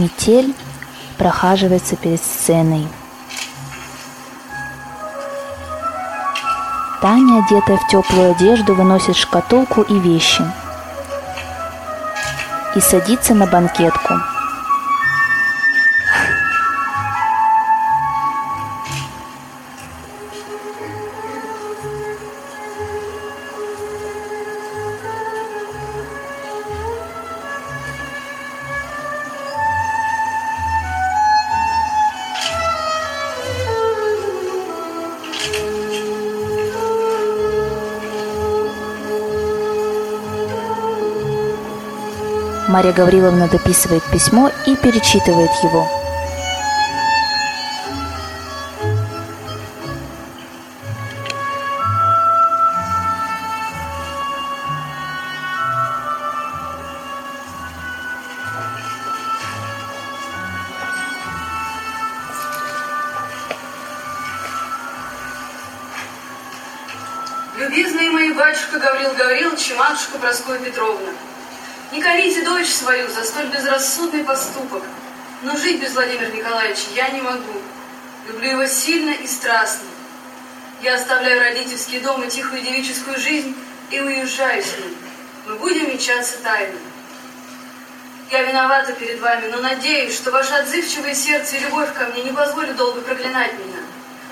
Метель 0.00 0.54
прохаживается 1.18 1.94
перед 1.94 2.22
сценой. 2.22 2.88
Таня, 7.02 7.44
одетая 7.44 7.76
в 7.76 7.86
теплую 7.88 8.30
одежду, 8.30 8.74
выносит 8.74 9.16
шкатулку 9.16 9.82
и 9.82 9.98
вещи 9.98 10.42
и 12.74 12.80
садится 12.80 13.34
на 13.34 13.46
банкетку. 13.46 14.14
Мария 42.80 42.94
Гавриловна 42.94 43.46
дописывает 43.46 44.02
письмо 44.04 44.50
и 44.66 44.74
перечитывает 44.74 45.50
его. 45.62 45.86
Любезные 67.58 68.10
мои 68.10 68.32
батюшка 68.32 68.78
Гаврил 68.78 69.12
Гаврилович 69.18 69.68
и 69.68 69.74
матушка 69.74 70.16
Проскоя 70.16 70.58
Петровна, 70.60 71.10
не 71.92 72.00
корите 72.00 72.42
дочь 72.42 72.68
свою 72.68 73.08
за 73.08 73.24
столь 73.24 73.46
безрассудный 73.46 74.22
поступок, 74.22 74.82
но 75.42 75.56
жить 75.56 75.80
без 75.80 75.92
Владимира 75.92 76.28
Николаевича 76.28 76.90
я 76.94 77.08
не 77.10 77.20
могу. 77.20 77.60
Люблю 78.28 78.50
его 78.50 78.66
сильно 78.66 79.10
и 79.10 79.26
страстно. 79.26 79.88
Я 80.82 80.94
оставляю 80.94 81.40
родительский 81.40 82.00
дом 82.00 82.22
и 82.22 82.28
тихую 82.28 82.62
девическую 82.62 83.18
жизнь 83.18 83.56
и 83.90 84.00
уезжаю 84.00 84.62
с 84.62 84.78
ним. 84.78 84.96
Мы 85.46 85.56
будем 85.56 85.90
мечаться 85.90 86.38
тайно. 86.42 86.78
Я 88.30 88.44
виновата 88.44 88.92
перед 88.92 89.20
вами, 89.20 89.48
но 89.48 89.60
надеюсь, 89.60 90.14
что 90.14 90.30
ваше 90.30 90.54
отзывчивое 90.54 91.14
сердце 91.14 91.56
и 91.56 91.60
любовь 91.60 91.92
ко 91.92 92.06
мне 92.06 92.22
не 92.22 92.32
позволят 92.32 92.76
долго 92.76 93.00
проклинать 93.00 93.52
меня. 93.54 93.80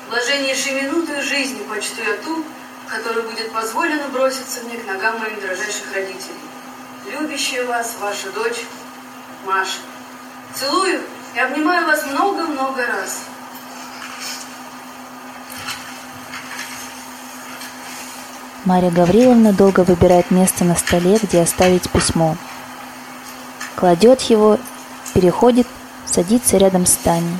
Блаженнейшей 0.09 0.81
минутой 0.83 1.21
жизни 1.23 1.65
почту 1.65 2.03
я 2.07 2.17
ту, 2.19 2.45
которой 2.87 3.25
будет 3.25 3.51
позволено 3.51 4.07
броситься 4.09 4.61
мне 4.63 4.77
к 4.77 4.87
ногам 4.87 5.19
моих 5.19 5.41
дрожайших 5.41 5.93
родителей. 5.93 6.39
Любящая 7.11 7.65
вас 7.67 7.97
ваша 8.01 8.31
дочь 8.33 8.65
Маша. 9.47 9.79
Целую 10.55 11.01
и 11.35 11.39
обнимаю 11.39 11.87
вас 11.87 12.05
много-много 12.07 12.87
раз. 12.87 13.23
Марья 18.65 18.91
Гавриловна 18.91 19.53
долго 19.53 19.81
выбирает 19.81 20.31
место 20.31 20.65
на 20.65 20.77
столе, 20.77 21.19
где 21.23 21.41
оставить 21.41 21.89
письмо. 21.91 22.37
Кладет 23.77 24.21
его, 24.23 24.59
переходит, 25.15 25.67
садится 26.05 26.59
рядом 26.59 26.85
с 26.85 26.97
Таней. 26.97 27.39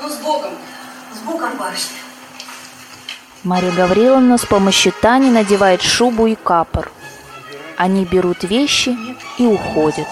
Ну, 0.00 0.08
с 0.08 0.16
Богом, 0.16 0.54
с 1.14 1.18
Богом, 1.18 1.56
барышня. 1.58 1.98
Марья 3.44 3.72
Гавриловна 3.72 4.38
с 4.38 4.46
помощью 4.46 4.94
Тани 5.02 5.30
надевает 5.30 5.82
шубу 5.82 6.26
и 6.26 6.34
капор. 6.34 6.90
Они 7.76 8.06
берут 8.06 8.42
вещи 8.42 8.96
и 9.38 9.44
уходят. 9.44 10.08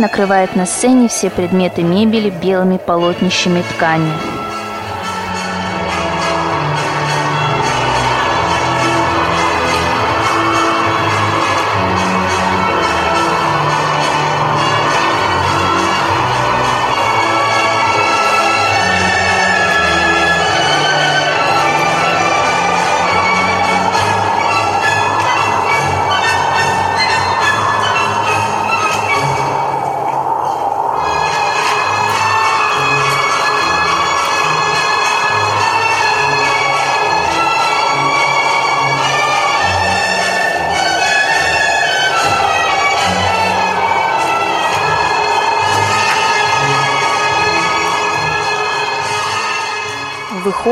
Накрывает 0.00 0.56
на 0.56 0.66
сцене 0.66 1.08
все 1.08 1.30
предметы 1.30 1.82
мебели 1.82 2.30
белыми 2.30 2.78
полотнищами 2.78 3.62
ткани. 3.62 4.39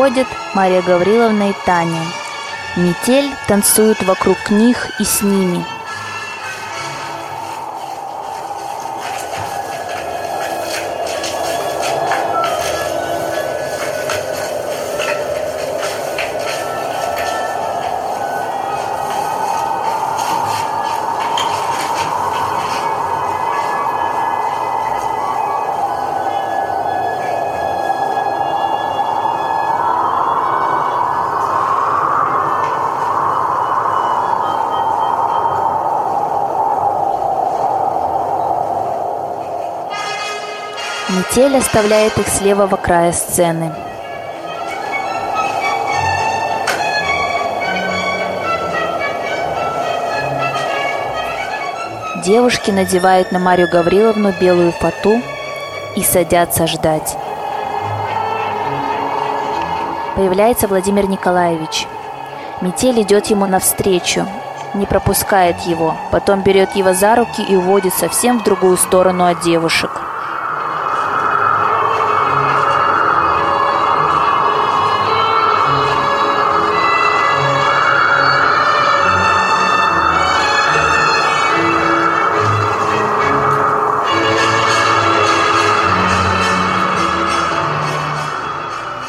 Выходят 0.08 0.28
Мария 0.54 0.80
Гавриловна 0.80 1.50
и 1.50 1.54
Таня. 1.66 2.00
Метель 2.76 3.30
танцует 3.46 4.02
вокруг 4.04 4.50
них 4.50 4.98
и 4.98 5.04
с 5.04 5.20
ними. 5.20 5.62
Метель 41.38 41.56
оставляет 41.56 42.18
их 42.18 42.26
с 42.26 42.40
левого 42.40 42.74
края 42.74 43.12
сцены. 43.12 43.72
Девушки 52.24 52.72
надевают 52.72 53.30
на 53.30 53.38
Марию 53.38 53.68
Гавриловну 53.70 54.34
белую 54.40 54.72
фату 54.72 55.22
и 55.94 56.02
садятся 56.02 56.66
ждать. 56.66 57.16
Появляется 60.16 60.66
Владимир 60.66 61.08
Николаевич. 61.08 61.86
Метель 62.60 63.00
идет 63.02 63.26
ему 63.26 63.46
навстречу, 63.46 64.26
не 64.74 64.86
пропускает 64.86 65.60
его, 65.60 65.94
потом 66.10 66.40
берет 66.40 66.74
его 66.74 66.94
за 66.94 67.14
руки 67.14 67.42
и 67.42 67.54
уводит 67.54 67.94
совсем 67.94 68.40
в 68.40 68.42
другую 68.42 68.76
сторону 68.76 69.24
от 69.24 69.40
девушек. 69.42 69.97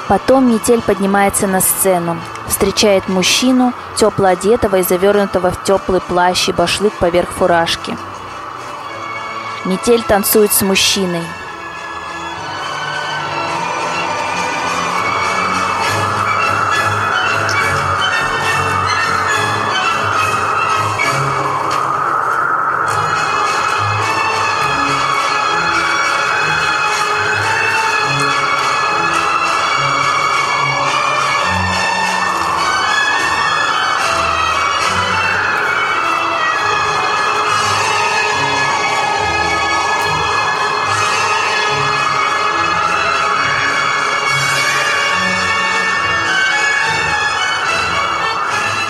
Потом 0.09 0.51
метель 0.51 0.81
поднимается 0.81 1.45
на 1.45 1.61
сцену, 1.61 2.19
встречает 2.47 3.07
мужчину, 3.07 3.73
тепло 3.95 4.29
одетого 4.29 4.77
и 4.77 4.81
завернутого 4.81 5.51
в 5.51 5.63
теплый 5.63 6.01
плащ 6.01 6.49
и 6.49 6.51
башлык 6.51 6.93
поверх 6.93 7.29
фуражки. 7.29 7.95
Метель 9.65 10.01
танцует 10.01 10.51
с 10.51 10.63
мужчиной. 10.63 11.21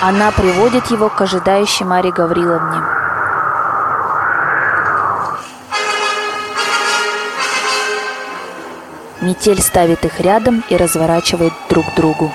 Она 0.10 0.32
приводит 0.32 0.88
его 0.88 1.08
к 1.08 1.22
ожидающей 1.22 1.86
Марии 1.86 2.10
Гавриловне. 2.10 2.82
Метель 9.22 9.62
ставит 9.62 10.04
их 10.06 10.20
рядом 10.20 10.64
и 10.68 10.76
разворачивает 10.76 11.54
друг 11.70 11.86
к 11.86 11.96
другу. 11.96 12.32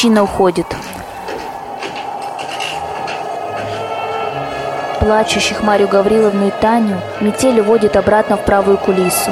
Мужчина 0.00 0.22
уходит. 0.22 0.64
Плачущих 4.98 5.62
Марию 5.62 5.88
Гавриловну 5.88 6.48
и 6.48 6.50
Таню 6.50 7.02
метель 7.20 7.60
уводит 7.60 7.96
обратно 7.96 8.38
в 8.38 8.44
правую 8.46 8.78
кулису. 8.78 9.30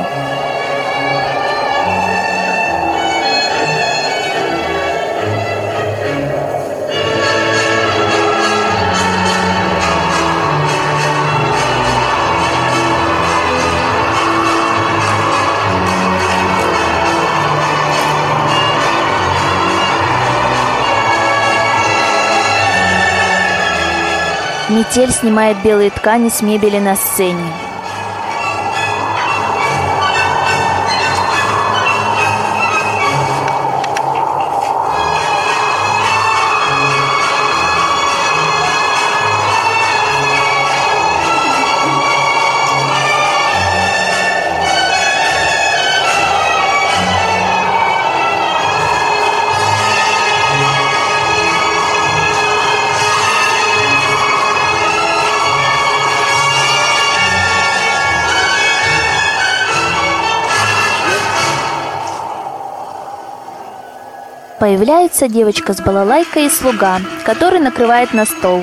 Метель 24.98 25.14
снимает 25.14 25.62
белые 25.62 25.90
ткани 25.90 26.28
с 26.28 26.42
мебели 26.42 26.80
на 26.80 26.96
сцене. 26.96 27.67
Появляется 64.68 65.28
девочка 65.28 65.72
с 65.72 65.80
балалайкой 65.80 66.44
и 66.44 66.50
слуга, 66.50 67.00
который 67.24 67.58
накрывает 67.58 68.12
на 68.12 68.26
стол. 68.26 68.62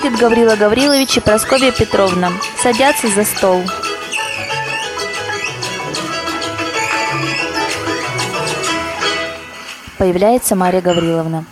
Входит 0.00 0.18
Гаврила 0.18 0.56
Гаврилович 0.56 1.18
и 1.18 1.20
Прасковья 1.20 1.72
Петровна. 1.72 2.32
Садятся 2.62 3.08
за 3.08 3.22
стол. 3.22 3.62
Появляется 9.98 10.56
Мария 10.56 10.80
Гавриловна. 10.80 11.44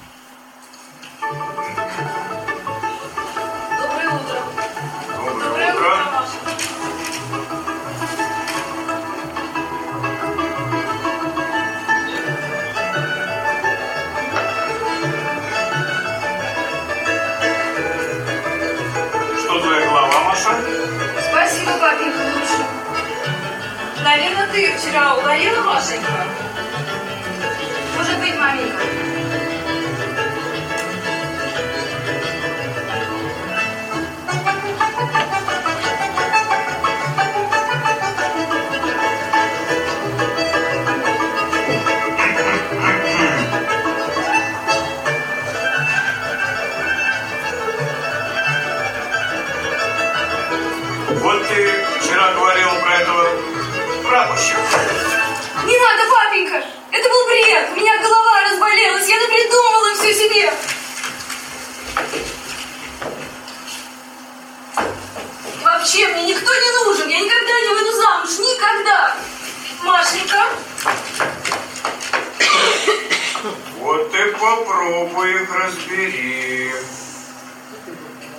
Попробуй 74.38 75.32
их 75.32 75.54
разбери. 75.54 76.72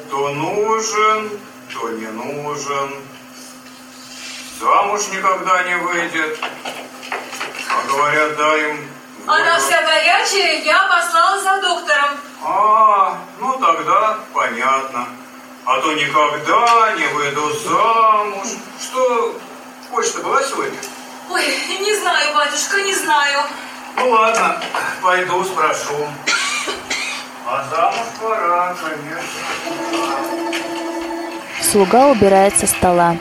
То 0.10 0.30
нужен, 0.30 1.40
то 1.74 1.90
не 1.90 2.08
нужен. 2.08 2.96
Замуж 4.60 5.02
никогда 5.12 5.64
не 5.64 5.76
выйдет. 5.78 6.40
А 7.70 7.88
говорят, 7.88 8.36
дай 8.36 8.70
им... 8.70 8.90
она 9.28 9.60
вся 9.60 9.82
горячая, 9.84 10.64
я 10.64 10.84
послала 10.88 11.40
за 11.42 11.62
доктором. 11.62 12.18
А, 12.44 13.18
ну 13.40 13.54
тогда 13.54 14.20
понятно. 14.34 15.08
А 15.66 15.82
то 15.82 15.94
никогда 15.94 16.94
не 16.98 17.08
выйду 17.08 17.54
замуж. 17.60 18.48
Что, 18.82 19.36
почта 19.92 20.22
была 20.22 20.42
сегодня? 20.44 20.80
Ой, 21.30 21.46
не 21.80 21.96
знаю, 21.96 22.36
батюшка, 22.36 22.82
не 22.82 22.96
знаю. 22.96 23.44
Ну 23.96 24.10
ладно, 24.10 24.56
пойду 25.02 25.44
спрошу. 25.44 26.08
А 27.46 27.64
замуж 27.70 28.08
пора, 28.22 28.76
конечно. 28.82 29.40
Слуга 31.62 32.08
убирает 32.08 32.58
со 32.58 32.68
стола. 32.68 33.16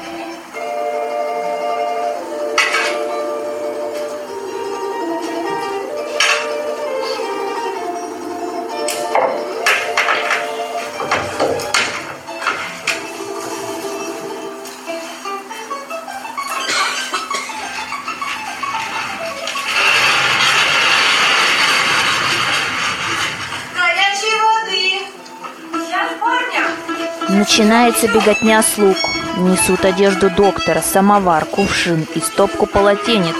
Начинается 27.38 28.08
беготня 28.08 28.64
слуг. 28.64 28.96
Несут 29.36 29.84
одежду 29.84 30.28
доктора, 30.28 30.80
самовар, 30.80 31.44
кувшин 31.44 32.04
и 32.16 32.18
стопку 32.18 32.66
полотенец. 32.66 33.36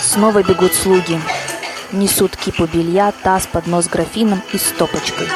Снова 0.00 0.42
бегут 0.42 0.72
слуги. 0.72 1.20
Несут 1.92 2.34
кипу 2.34 2.64
белья, 2.64 3.12
таз, 3.22 3.46
поднос 3.46 3.84
с 3.84 3.88
графином 3.88 4.40
и 4.54 4.56
стопочкой. 4.56 5.28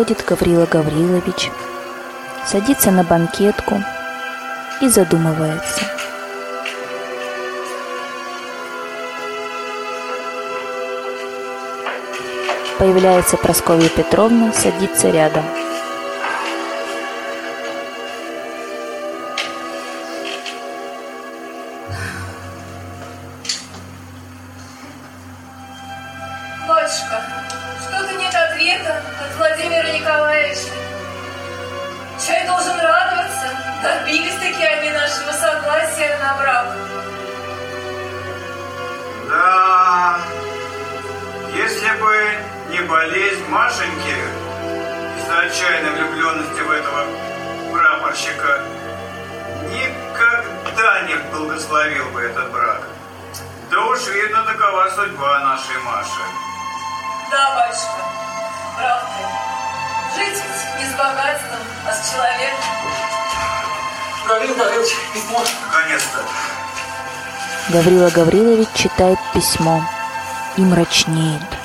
Входит 0.00 0.24
Гаврила 0.26 0.64
Гаврилович, 0.64 1.50
садится 2.46 2.90
на 2.90 3.04
банкетку 3.04 3.82
и 4.80 4.88
задумывается. 4.88 5.82
Появляется 12.78 13.36
Прасковья 13.36 13.90
Петровна, 13.90 14.54
садится 14.54 15.10
рядом. 15.10 15.44
Не 42.80 42.86
болезнь 42.86 43.44
Машеньки 43.48 44.16
из-за 45.18 45.40
отчаянной 45.40 45.90
влюбленности 45.90 46.60
в 46.60 46.70
этого 46.70 47.06
прапорщика, 47.72 48.62
никогда 49.68 51.02
не 51.02 51.14
благословил 51.30 52.08
бы 52.10 52.22
этот 52.22 52.50
брак. 52.50 52.82
Да 53.70 53.84
уж 53.86 54.06
видно, 54.08 54.44
такова 54.44 54.88
судьба 54.94 55.40
нашей 55.40 55.78
Маши. 55.82 56.22
Да, 57.30 57.54
батюшка, 57.54 58.02
прав 58.76 59.02
ты. 59.02 60.16
Жить 60.16 60.42
не 60.78 60.86
с 60.86 60.92
богатством, 60.92 61.60
а 61.86 61.92
с 61.92 62.10
человеком. 62.10 62.58
Гаврил 64.26 64.56
Гаврилович, 64.56 64.96
письмо. 65.12 65.44
Наконец-то. 65.66 66.24
Гаврила 67.68 68.10
Гаврилович 68.10 68.68
читает 68.74 69.18
письмо 69.34 69.84
и 70.56 70.62
мрачнеет. 70.62 71.59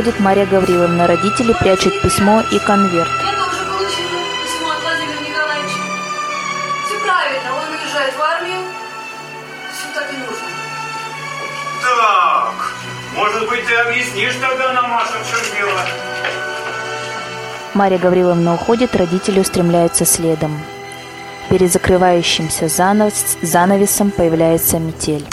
Понимаю. 0.00 0.10
Входит 0.10 0.20
Мария 0.20 0.46
Гавриловна, 0.46 1.06
родители 1.06 1.52
прячут 1.52 2.00
письмо 2.00 2.42
и 2.50 2.58
конверт. 2.58 3.10
Я 3.22 3.32
тоже 3.32 3.64
получила 3.66 4.20
письмо 4.42 4.70
от 4.70 4.82
Владимира 4.82 5.20
Николаевича. 5.20 5.76
Все 6.86 6.98
правильно, 7.04 7.50
он 7.54 7.68
уезжает 7.74 8.14
в 8.16 8.22
армию. 8.22 8.60
Все 9.72 9.88
так 9.94 10.10
и 10.10 10.16
нужно. 10.16 10.48
Так, 11.82 12.74
может 13.14 13.48
быть, 13.48 13.66
ты 13.66 13.74
объяснишь 13.74 14.34
тогда 14.40 14.72
нам, 14.72 14.90
Маша, 14.90 15.12
в 15.22 15.30
чем 15.30 15.56
дело? 15.58 15.80
Мария 17.74 17.98
Гавриловна 17.98 18.54
уходит, 18.54 18.96
родители 18.96 19.40
устремляются 19.40 20.06
следом. 20.06 20.60
Перед 21.50 21.70
закрывающимся 21.72 22.66
занавес- 22.66 23.38
занавесом 23.42 24.10
появляется 24.10 24.78
метель. 24.78 25.26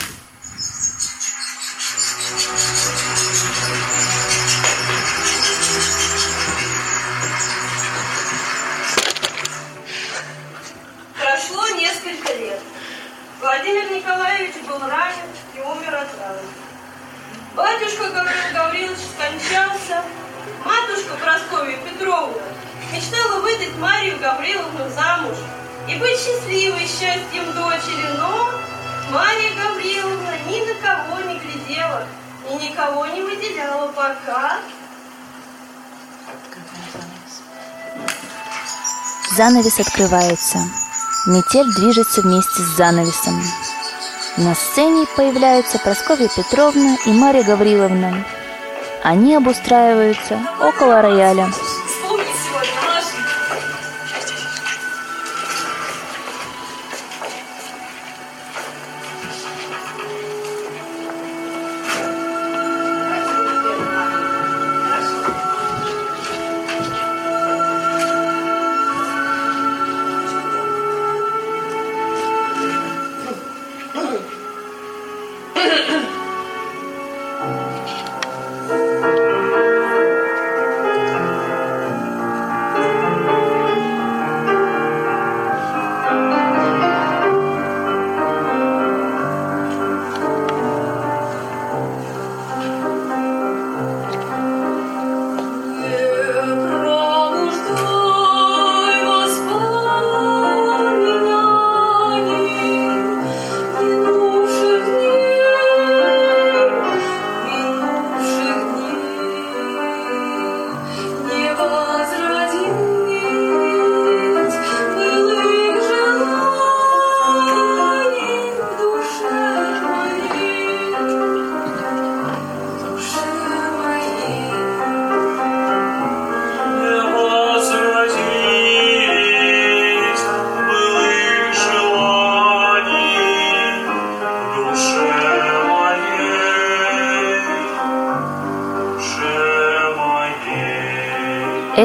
Занавес 39.57 39.79
открывается. 39.79 40.59
Метель 41.25 41.73
движется 41.73 42.21
вместе 42.21 42.61
с 42.61 42.77
занавесом. 42.77 43.41
На 44.37 44.53
сцене 44.53 45.07
появляются 45.15 45.79
Прасковья 45.79 46.27
Петровна 46.27 46.95
и 47.07 47.11
Марья 47.11 47.41
Гавриловна. 47.41 48.23
Они 49.01 49.33
обустраиваются 49.33 50.39
около 50.61 51.01
рояля. 51.01 51.51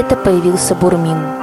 Это 0.02 0.16
появился 0.16 0.74
Бурмин. 0.74 1.41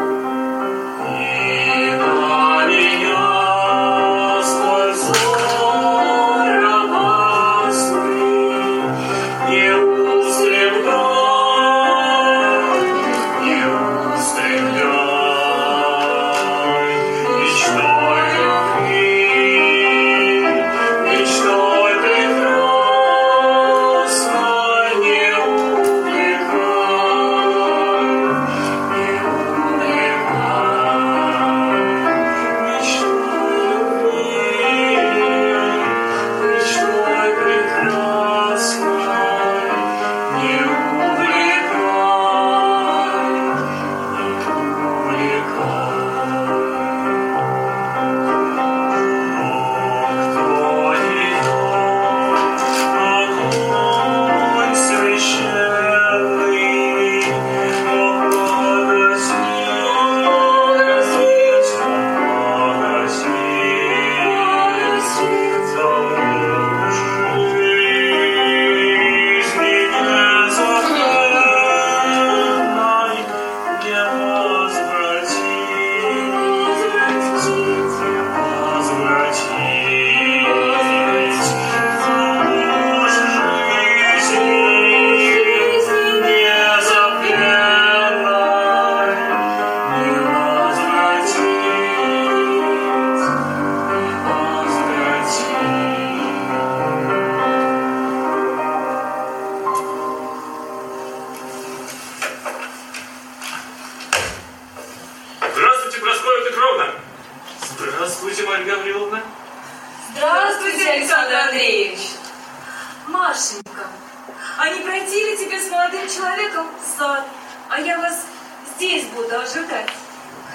Здесь 118.80 119.06
буду 119.14 119.36
ожидать. 119.38 119.90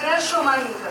Хорошо, 0.01 0.41
маменька. 0.41 0.89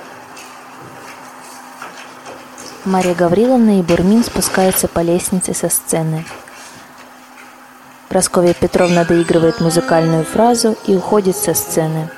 Мария 2.85 3.15
Гавриловна 3.15 3.81
и 3.81 3.83
Бурмин 3.83 4.23
спускаются 4.23 4.87
по 4.87 5.01
лестнице 5.01 5.53
со 5.53 5.69
сцены. 5.69 6.25
Прасковья 8.09 8.55
Петровна 8.55 9.05
доигрывает 9.05 9.61
музыкальную 9.61 10.25
фразу 10.25 10.77
и 10.87 10.95
уходит 10.95 11.37
со 11.37 11.55
сцены. 11.55 12.09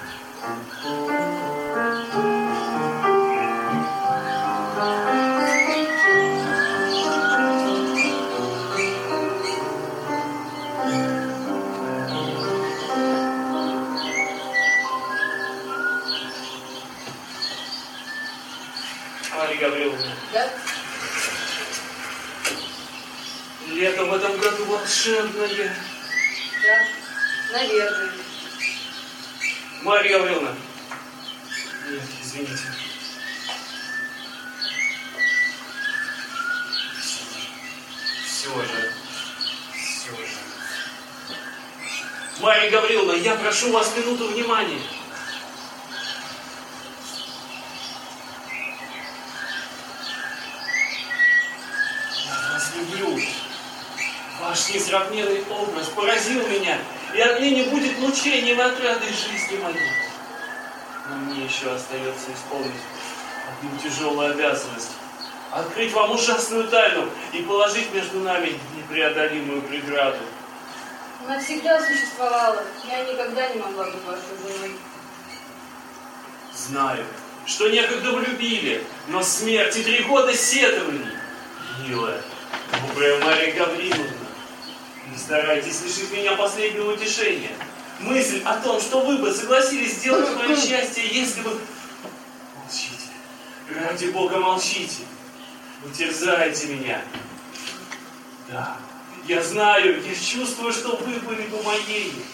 Ужасную 66.46 66.68
тайну 66.68 67.08
и 67.32 67.42
положить 67.42 67.92
между 67.92 68.20
нами 68.20 68.58
непреодолимую 68.76 69.62
преграду. 69.62 70.18
Она 71.24 71.40
всегда 71.40 71.80
существовала. 71.84 72.62
Я 72.88 73.04
никогда 73.04 73.48
не 73.48 73.60
могла 73.60 73.84
быть 73.84 74.04
вашей 74.04 74.54
женой. 74.54 74.76
Знаю, 76.54 77.04
что 77.46 77.68
некогда 77.68 78.12
вы 78.12 78.22
любили, 78.22 78.84
но 79.08 79.22
смерть 79.22 79.76
и 79.76 79.82
три 79.82 80.04
года 80.04 80.32
сетований. 80.34 81.16
Милая, 81.86 82.22
добрая 82.88 83.24
Мария 83.24 83.54
Гавриловна, 83.54 84.04
не 85.10 85.18
старайтесь 85.18 85.82
лишить 85.82 86.12
меня 86.12 86.36
последнего 86.36 86.92
утешения. 86.92 87.52
Мысль 88.00 88.42
о 88.44 88.56
том, 88.60 88.80
что 88.80 89.00
вы 89.00 89.18
бы 89.18 89.32
согласились 89.32 89.94
сделать 89.94 90.34
мое 90.36 90.56
счастье, 90.60 91.06
если 91.06 91.40
бы... 91.42 91.58
Молчите. 92.54 93.08
Ради 93.70 94.06
Бога, 94.06 94.38
молчите. 94.38 95.02
Вы 95.82 95.92
терзаете 95.92 96.68
меня. 96.68 97.02
Да, 98.48 98.76
я 99.26 99.42
знаю, 99.42 100.02
я 100.02 100.14
чувствую, 100.14 100.72
что 100.72 100.96
вы 100.96 101.18
были 101.20 101.46
бы 101.48 101.62
моей. 101.62 102.24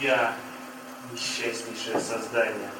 Я 0.00 0.34
несчастнейшее 1.12 2.00
создание. 2.00 2.70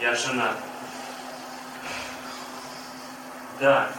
Я 0.00 0.14
женат. 0.14 0.56
Да, 3.60 3.90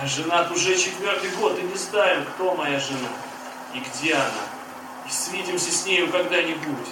я 0.00 0.06
женат 0.06 0.50
уже 0.50 0.76
четвертый 0.76 1.30
год 1.32 1.58
и 1.58 1.62
не 1.62 1.76
знаю, 1.76 2.24
кто 2.24 2.54
моя 2.54 2.80
жена 2.80 3.10
и 3.74 3.80
где 3.80 4.14
она. 4.14 4.44
И 5.06 5.10
свидимся 5.10 5.70
с 5.70 5.84
нею 5.84 6.10
когда-нибудь. 6.10 6.88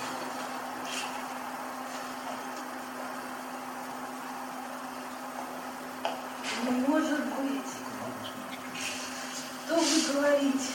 Не 6.65 6.71
может 6.71 7.21
быть. 7.21 7.73
Что 9.67 9.75
вы 9.77 10.15
говорите? 10.15 10.69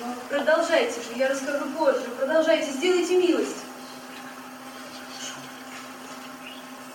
Ну, 0.00 0.14
продолжайте 0.28 1.00
же, 1.00 1.08
я 1.16 1.28
расскажу 1.28 1.66
позже. 1.76 2.02
Продолжайте, 2.16 2.70
сделайте 2.70 3.16
милость. 3.16 3.56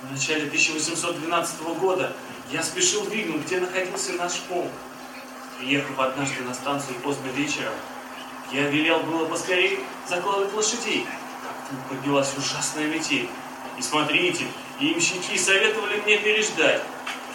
В 0.02 0.12
начале 0.12 0.48
1812 0.48 1.62
года 1.80 2.14
я 2.52 2.64
спешил 2.64 3.04
в 3.04 3.10
Вильну, 3.10 3.40
где 3.40 3.60
находился 3.60 4.14
наш 4.14 4.40
полк. 4.42 4.72
Приехав 5.58 6.00
однажды 6.00 6.44
на 6.44 6.54
станцию 6.54 6.96
поздно 7.00 7.28
вечером, 7.36 7.74
я 8.52 8.70
велел 8.70 9.00
было 9.02 9.26
поскорее 9.26 9.80
закладывать 10.08 10.54
лошадей. 10.54 11.06
Как 11.44 11.70
тут 11.70 11.98
поднялась 11.98 12.32
ужасная 12.38 12.88
метель. 12.88 13.30
И 13.78 13.82
смотрите, 13.82 14.46
и 14.80 14.94
имщики 14.94 15.38
советовали 15.38 15.98
мне 16.02 16.18
переждать. 16.18 16.82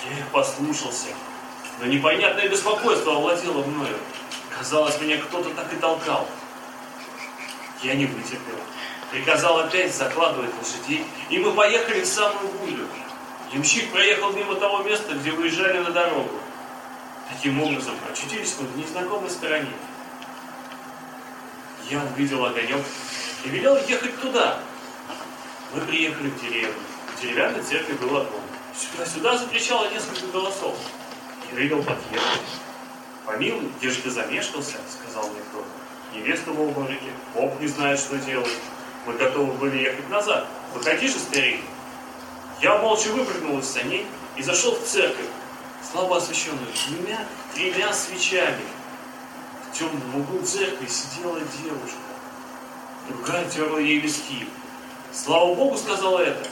Я 0.04 0.24
послушался. 0.32 1.08
но 1.80 1.86
непонятное 1.86 2.48
беспокойство 2.48 3.16
овладело 3.16 3.62
мною. 3.64 3.96
Казалось, 4.56 5.00
меня 5.00 5.18
кто-то 5.18 5.50
так 5.50 5.72
и 5.72 5.76
толкал. 5.76 6.28
Я 7.82 7.94
не 7.94 8.06
вытерпел. 8.06 8.56
Приказал 9.10 9.58
опять 9.60 9.94
закладывать 9.94 10.50
лошадей, 10.58 11.04
и 11.30 11.38
мы 11.38 11.52
поехали 11.52 12.02
в 12.02 12.06
самую 12.06 12.48
гулю. 12.58 12.86
Ямщик 13.52 13.90
проехал 13.90 14.32
мимо 14.32 14.54
того 14.54 14.82
места, 14.82 15.14
где 15.14 15.32
выезжали 15.32 15.78
на 15.78 15.90
дорогу. 15.90 16.38
Таким 17.30 17.60
образом, 17.62 17.94
очутились 18.10 18.56
мы 18.60 18.66
в 18.66 18.76
незнакомой 18.76 19.30
стороне. 19.30 19.72
Я 21.88 22.02
увидел 22.04 22.44
огонек 22.44 22.84
и 23.44 23.48
велел 23.48 23.76
ехать 23.88 24.20
туда. 24.20 24.60
Мы 25.74 25.80
приехали 25.80 26.28
в 26.28 26.40
деревню. 26.40 26.89
В 27.20 27.22
деревянной 27.22 27.62
церкви 27.62 27.92
был 28.00 28.08
дом. 28.08 28.26
Сюда-сюда 28.74 29.36
закричало 29.36 29.90
несколько 29.90 30.26
голосов. 30.28 30.74
Я 31.52 31.58
велел 31.58 31.82
подъехать. 31.82 32.40
Помилуй, 33.26 33.70
где 33.76 33.90
же 33.90 34.00
ты 34.00 34.10
замешкался, 34.10 34.78
сказал 34.88 35.28
мне 35.28 35.40
кто-то. 35.50 36.50
В 36.50 36.60
обмороке, 36.62 37.12
поп 37.34 37.60
не 37.60 37.66
знает, 37.66 37.98
что 37.98 38.16
делать. 38.16 38.56
Мы 39.04 39.12
готовы 39.18 39.52
были 39.52 39.82
ехать 39.82 40.08
назад. 40.08 40.46
Выходи 40.72 41.08
же, 41.08 41.18
старик. 41.18 41.60
Я 42.62 42.78
молча 42.78 43.08
выпрыгнул 43.08 43.58
из 43.58 43.66
саней 43.66 44.06
и 44.36 44.42
зашел 44.42 44.74
в 44.74 44.82
церковь, 44.86 45.28
слабо 45.92 46.16
освещенную 46.16 46.72
двумя, 46.88 47.18
тремя 47.54 47.92
свечами. 47.92 48.64
В 49.70 49.78
темном 49.78 50.22
углу 50.22 50.40
церкви 50.42 50.86
сидела 50.86 51.38
девушка. 51.38 51.98
Другая 53.10 53.44
терла 53.50 53.76
ей 53.76 53.98
виски. 53.98 54.46
Слава 55.12 55.54
Богу, 55.54 55.76
сказала 55.76 56.20
это. 56.20 56.48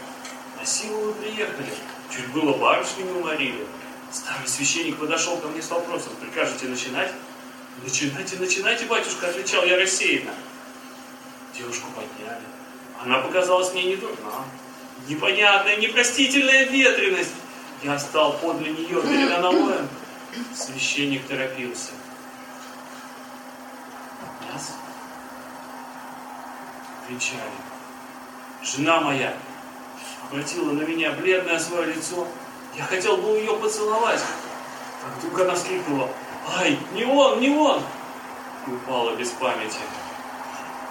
Силу 0.65 1.01
вы 1.01 1.13
приехали. 1.15 1.73
Чуть 2.11 2.29
было 2.29 2.57
барышню 2.57 3.05
не 3.05 3.13
уморили. 3.13 3.67
Старый 4.13 4.47
священник 4.49 4.99
подошел 4.99 5.37
ко 5.39 5.49
мне 5.49 5.63
с 5.63 5.71
вопросом. 5.71 6.13
Прикажете 6.21 6.67
начинать? 6.67 7.13
Начинайте, 7.83 8.37
начинайте, 8.37 8.85
батюшка, 8.87 9.29
отвечал 9.29 9.65
я 9.65 9.77
рассеянно. 9.77 10.35
Девушку 11.57 11.87
подняли. 11.95 12.43
Она 13.03 13.19
показалась 13.21 13.73
мне 13.73 13.85
не 13.85 13.97
дурна. 13.97 14.45
Непонятная, 15.09 15.77
непростительная 15.77 16.65
ветренность. 16.65 17.33
Я 17.83 17.99
стал 17.99 18.37
подле 18.39 18.73
нее 18.73 19.01
перед 19.03 19.31
аналоем. 19.31 19.89
Священник 20.55 21.27
торопился. 21.27 21.93
Нас 24.53 24.75
кричали. 27.07 27.41
Жена 28.63 29.01
моя 29.01 29.35
обратила 30.31 30.73
на 30.73 30.83
меня 30.83 31.13
бледное 31.13 31.59
свое 31.59 31.95
лицо. 31.95 32.27
Я 32.77 32.85
хотел 32.85 33.17
бы 33.17 33.31
ее 33.31 33.57
поцеловать. 33.57 34.21
Как 35.03 35.17
вдруг 35.19 35.41
она 35.41 35.55
вскрикнула. 35.55 36.09
Ай, 36.59 36.79
не 36.93 37.05
он, 37.05 37.41
не 37.41 37.51
он! 37.51 37.83
И 38.67 38.71
упала 38.71 39.15
без 39.17 39.31
памяти. 39.31 39.79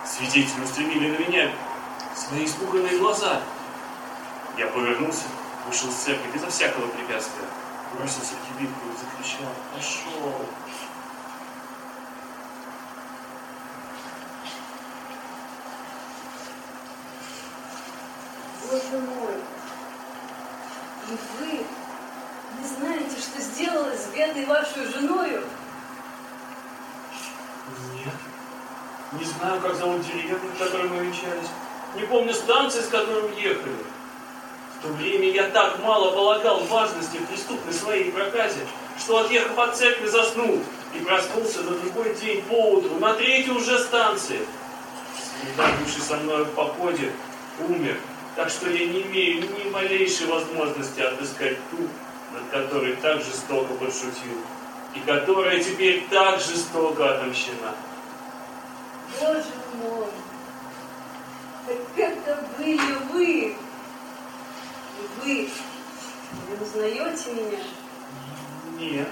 Свидетели 0.06 0.64
устремили 0.64 1.18
на 1.18 1.28
меня 1.28 1.52
свои 2.16 2.46
испуганные 2.46 2.98
глаза. 2.98 3.42
Я 4.58 4.68
повернулся, 4.68 5.26
вышел 5.68 5.90
из 5.90 5.96
церкви 5.96 6.30
безо 6.34 6.50
всякого 6.50 6.88
препятствия, 6.88 7.46
бросился 7.94 8.34
в 8.34 8.58
кибитку 8.58 8.82
и 8.88 8.98
закричал 8.98 9.52
«Пошел!». 9.76 10.34
Боже 18.70 19.00
мой! 19.00 19.36
И 21.08 21.18
вы 21.40 21.66
не 22.60 22.68
знаете, 22.68 23.16
что 23.18 23.42
бедной 24.38 24.46
вашей 24.46 24.86
женою? 24.86 25.44
Нет. 27.94 28.14
Не 29.14 29.26
знаю, 29.26 29.62
как 29.62 29.76
зовут 29.76 30.06
деревню, 30.06 30.50
в 30.54 30.60
которой 30.60 30.90
мы 30.90 31.06
венчались. 31.06 31.50
Не 31.96 32.04
помню 32.04 32.34
станции, 32.34 32.82
с 32.82 32.88
которой 32.88 33.32
уехали. 33.32 33.76
В 34.78 34.84
то 34.84 34.90
время 34.90 35.30
я 35.32 35.50
так 35.50 35.80
мало 35.80 36.12
полагал 36.12 36.60
важности 36.66 37.18
преступной 37.30 37.74
своей 37.74 38.12
проказе, 38.12 38.60
что, 39.00 39.18
отъехав 39.18 39.58
от 39.58 39.76
церкви, 39.76 40.08
заснул 40.08 40.62
и 40.94 41.00
проснулся 41.00 41.62
на 41.62 41.72
другой 41.72 42.14
день 42.16 42.44
поутру, 42.44 43.00
на 43.00 43.14
третьей 43.14 43.52
уже 43.52 43.80
станции. 43.80 44.40
Следовавший 45.42 46.02
со 46.02 46.18
мной 46.18 46.44
в 46.44 46.52
походе 46.52 47.12
умер, 47.68 47.98
так 48.36 48.50
что 48.50 48.70
я 48.70 48.86
не 48.86 49.02
имею 49.04 49.42
ни 49.42 49.70
малейшей 49.72 50.28
возможности 50.28 51.02
отыскать 51.02 51.58
ту, 51.72 51.78
над 52.54 52.66
которой 52.68 52.96
так 52.98 53.22
жестоко 53.22 53.74
подшутил, 53.74 54.38
и 54.94 55.00
которая 55.00 55.62
теперь 55.62 56.06
так 56.10 56.40
жестоко 56.40 57.16
отомщена. 57.16 57.74
Боже 59.20 59.44
мой! 59.82 60.08
Так 61.68 61.78
это 61.98 62.44
были 62.58 62.94
вы! 63.12 63.56
И 65.00 65.10
вы 65.24 65.50
не 66.50 66.64
узнаете 66.64 67.34
меня? 67.34 67.60
Нет. 68.80 69.08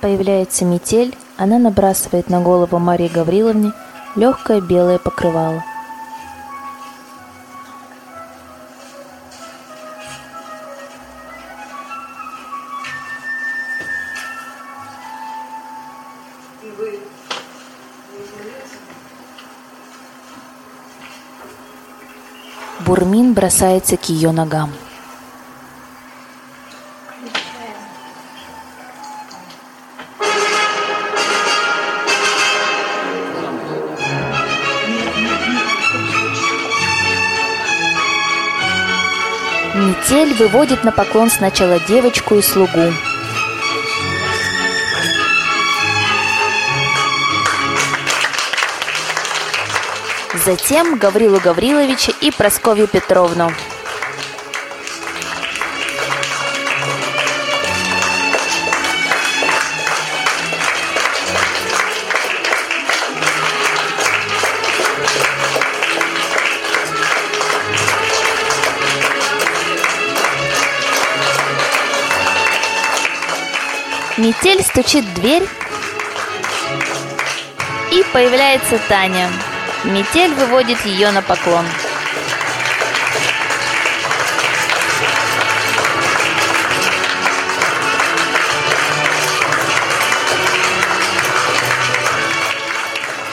Появляется 0.00 0.64
метель, 0.64 1.16
она 1.36 1.58
набрасывает 1.58 2.28
на 2.28 2.40
голову 2.40 2.78
Марии 2.78 3.08
Гавриловне 3.08 3.72
легкое 4.16 4.60
белое 4.60 4.98
покрывало. 4.98 5.64
Бурмин 22.92 23.32
бросается 23.32 23.96
к 23.96 24.10
ее 24.10 24.32
ногам. 24.32 24.70
Метель 39.74 40.34
выводит 40.34 40.84
на 40.84 40.92
поклон 40.92 41.30
сначала 41.30 41.80
девочку 41.88 42.34
и 42.34 42.42
слугу. 42.42 42.92
Затем 50.44 50.98
Гаврилу 50.98 51.38
Гавриловича 51.38 52.12
и 52.20 52.32
Просковью 52.32 52.88
Петровну. 52.88 53.52
Метель 74.16 74.64
стучит 74.64 75.04
в 75.04 75.14
дверь, 75.14 75.46
и 77.92 78.04
появляется 78.12 78.80
Таня. 78.88 79.30
Метель 79.84 80.32
выводит 80.34 80.84
ее 80.84 81.10
на 81.10 81.22
поклон. 81.22 81.66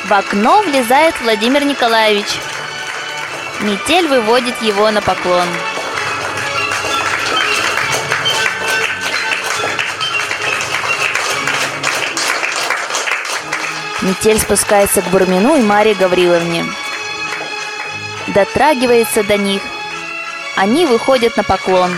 В 0.06 0.12
окно 0.12 0.64
влезает 0.64 1.14
Владимир 1.22 1.64
Николаевич. 1.66 2.26
Метель 3.60 4.08
выводит 4.08 4.60
его 4.64 4.90
на 4.90 5.04
поклон. 5.04 5.48
Метель 14.02 14.40
спускается 14.40 15.02
к 15.02 15.10
Бурмину 15.10 15.56
и 15.56 15.62
Марии 15.62 15.94
Гавриловне. 15.94 16.66
Дотрагивается 18.28 19.24
до 19.24 19.36
них. 19.36 19.62
Они 20.56 20.86
выходят 20.86 21.36
на 21.36 21.44
поклон. 21.44 21.92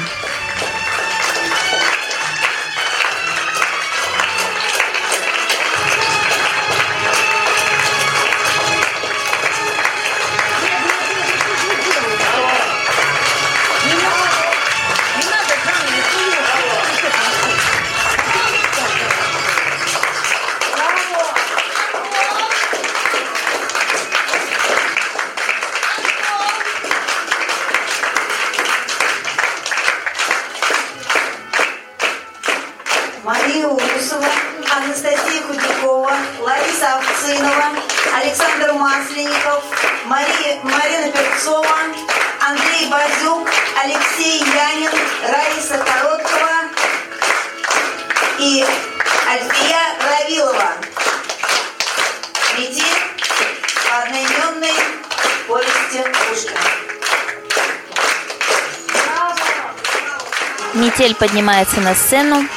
Метель 61.01 61.15
поднимается 61.15 61.81
на 61.81 61.95
сцену. 61.95 62.47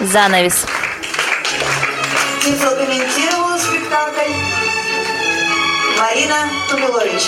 Занавес. 0.00 0.64
Тифлокомментировала 2.42 3.58
спектакль 3.58 4.32
Марина 5.98 6.48
Тумилович. 6.70 7.24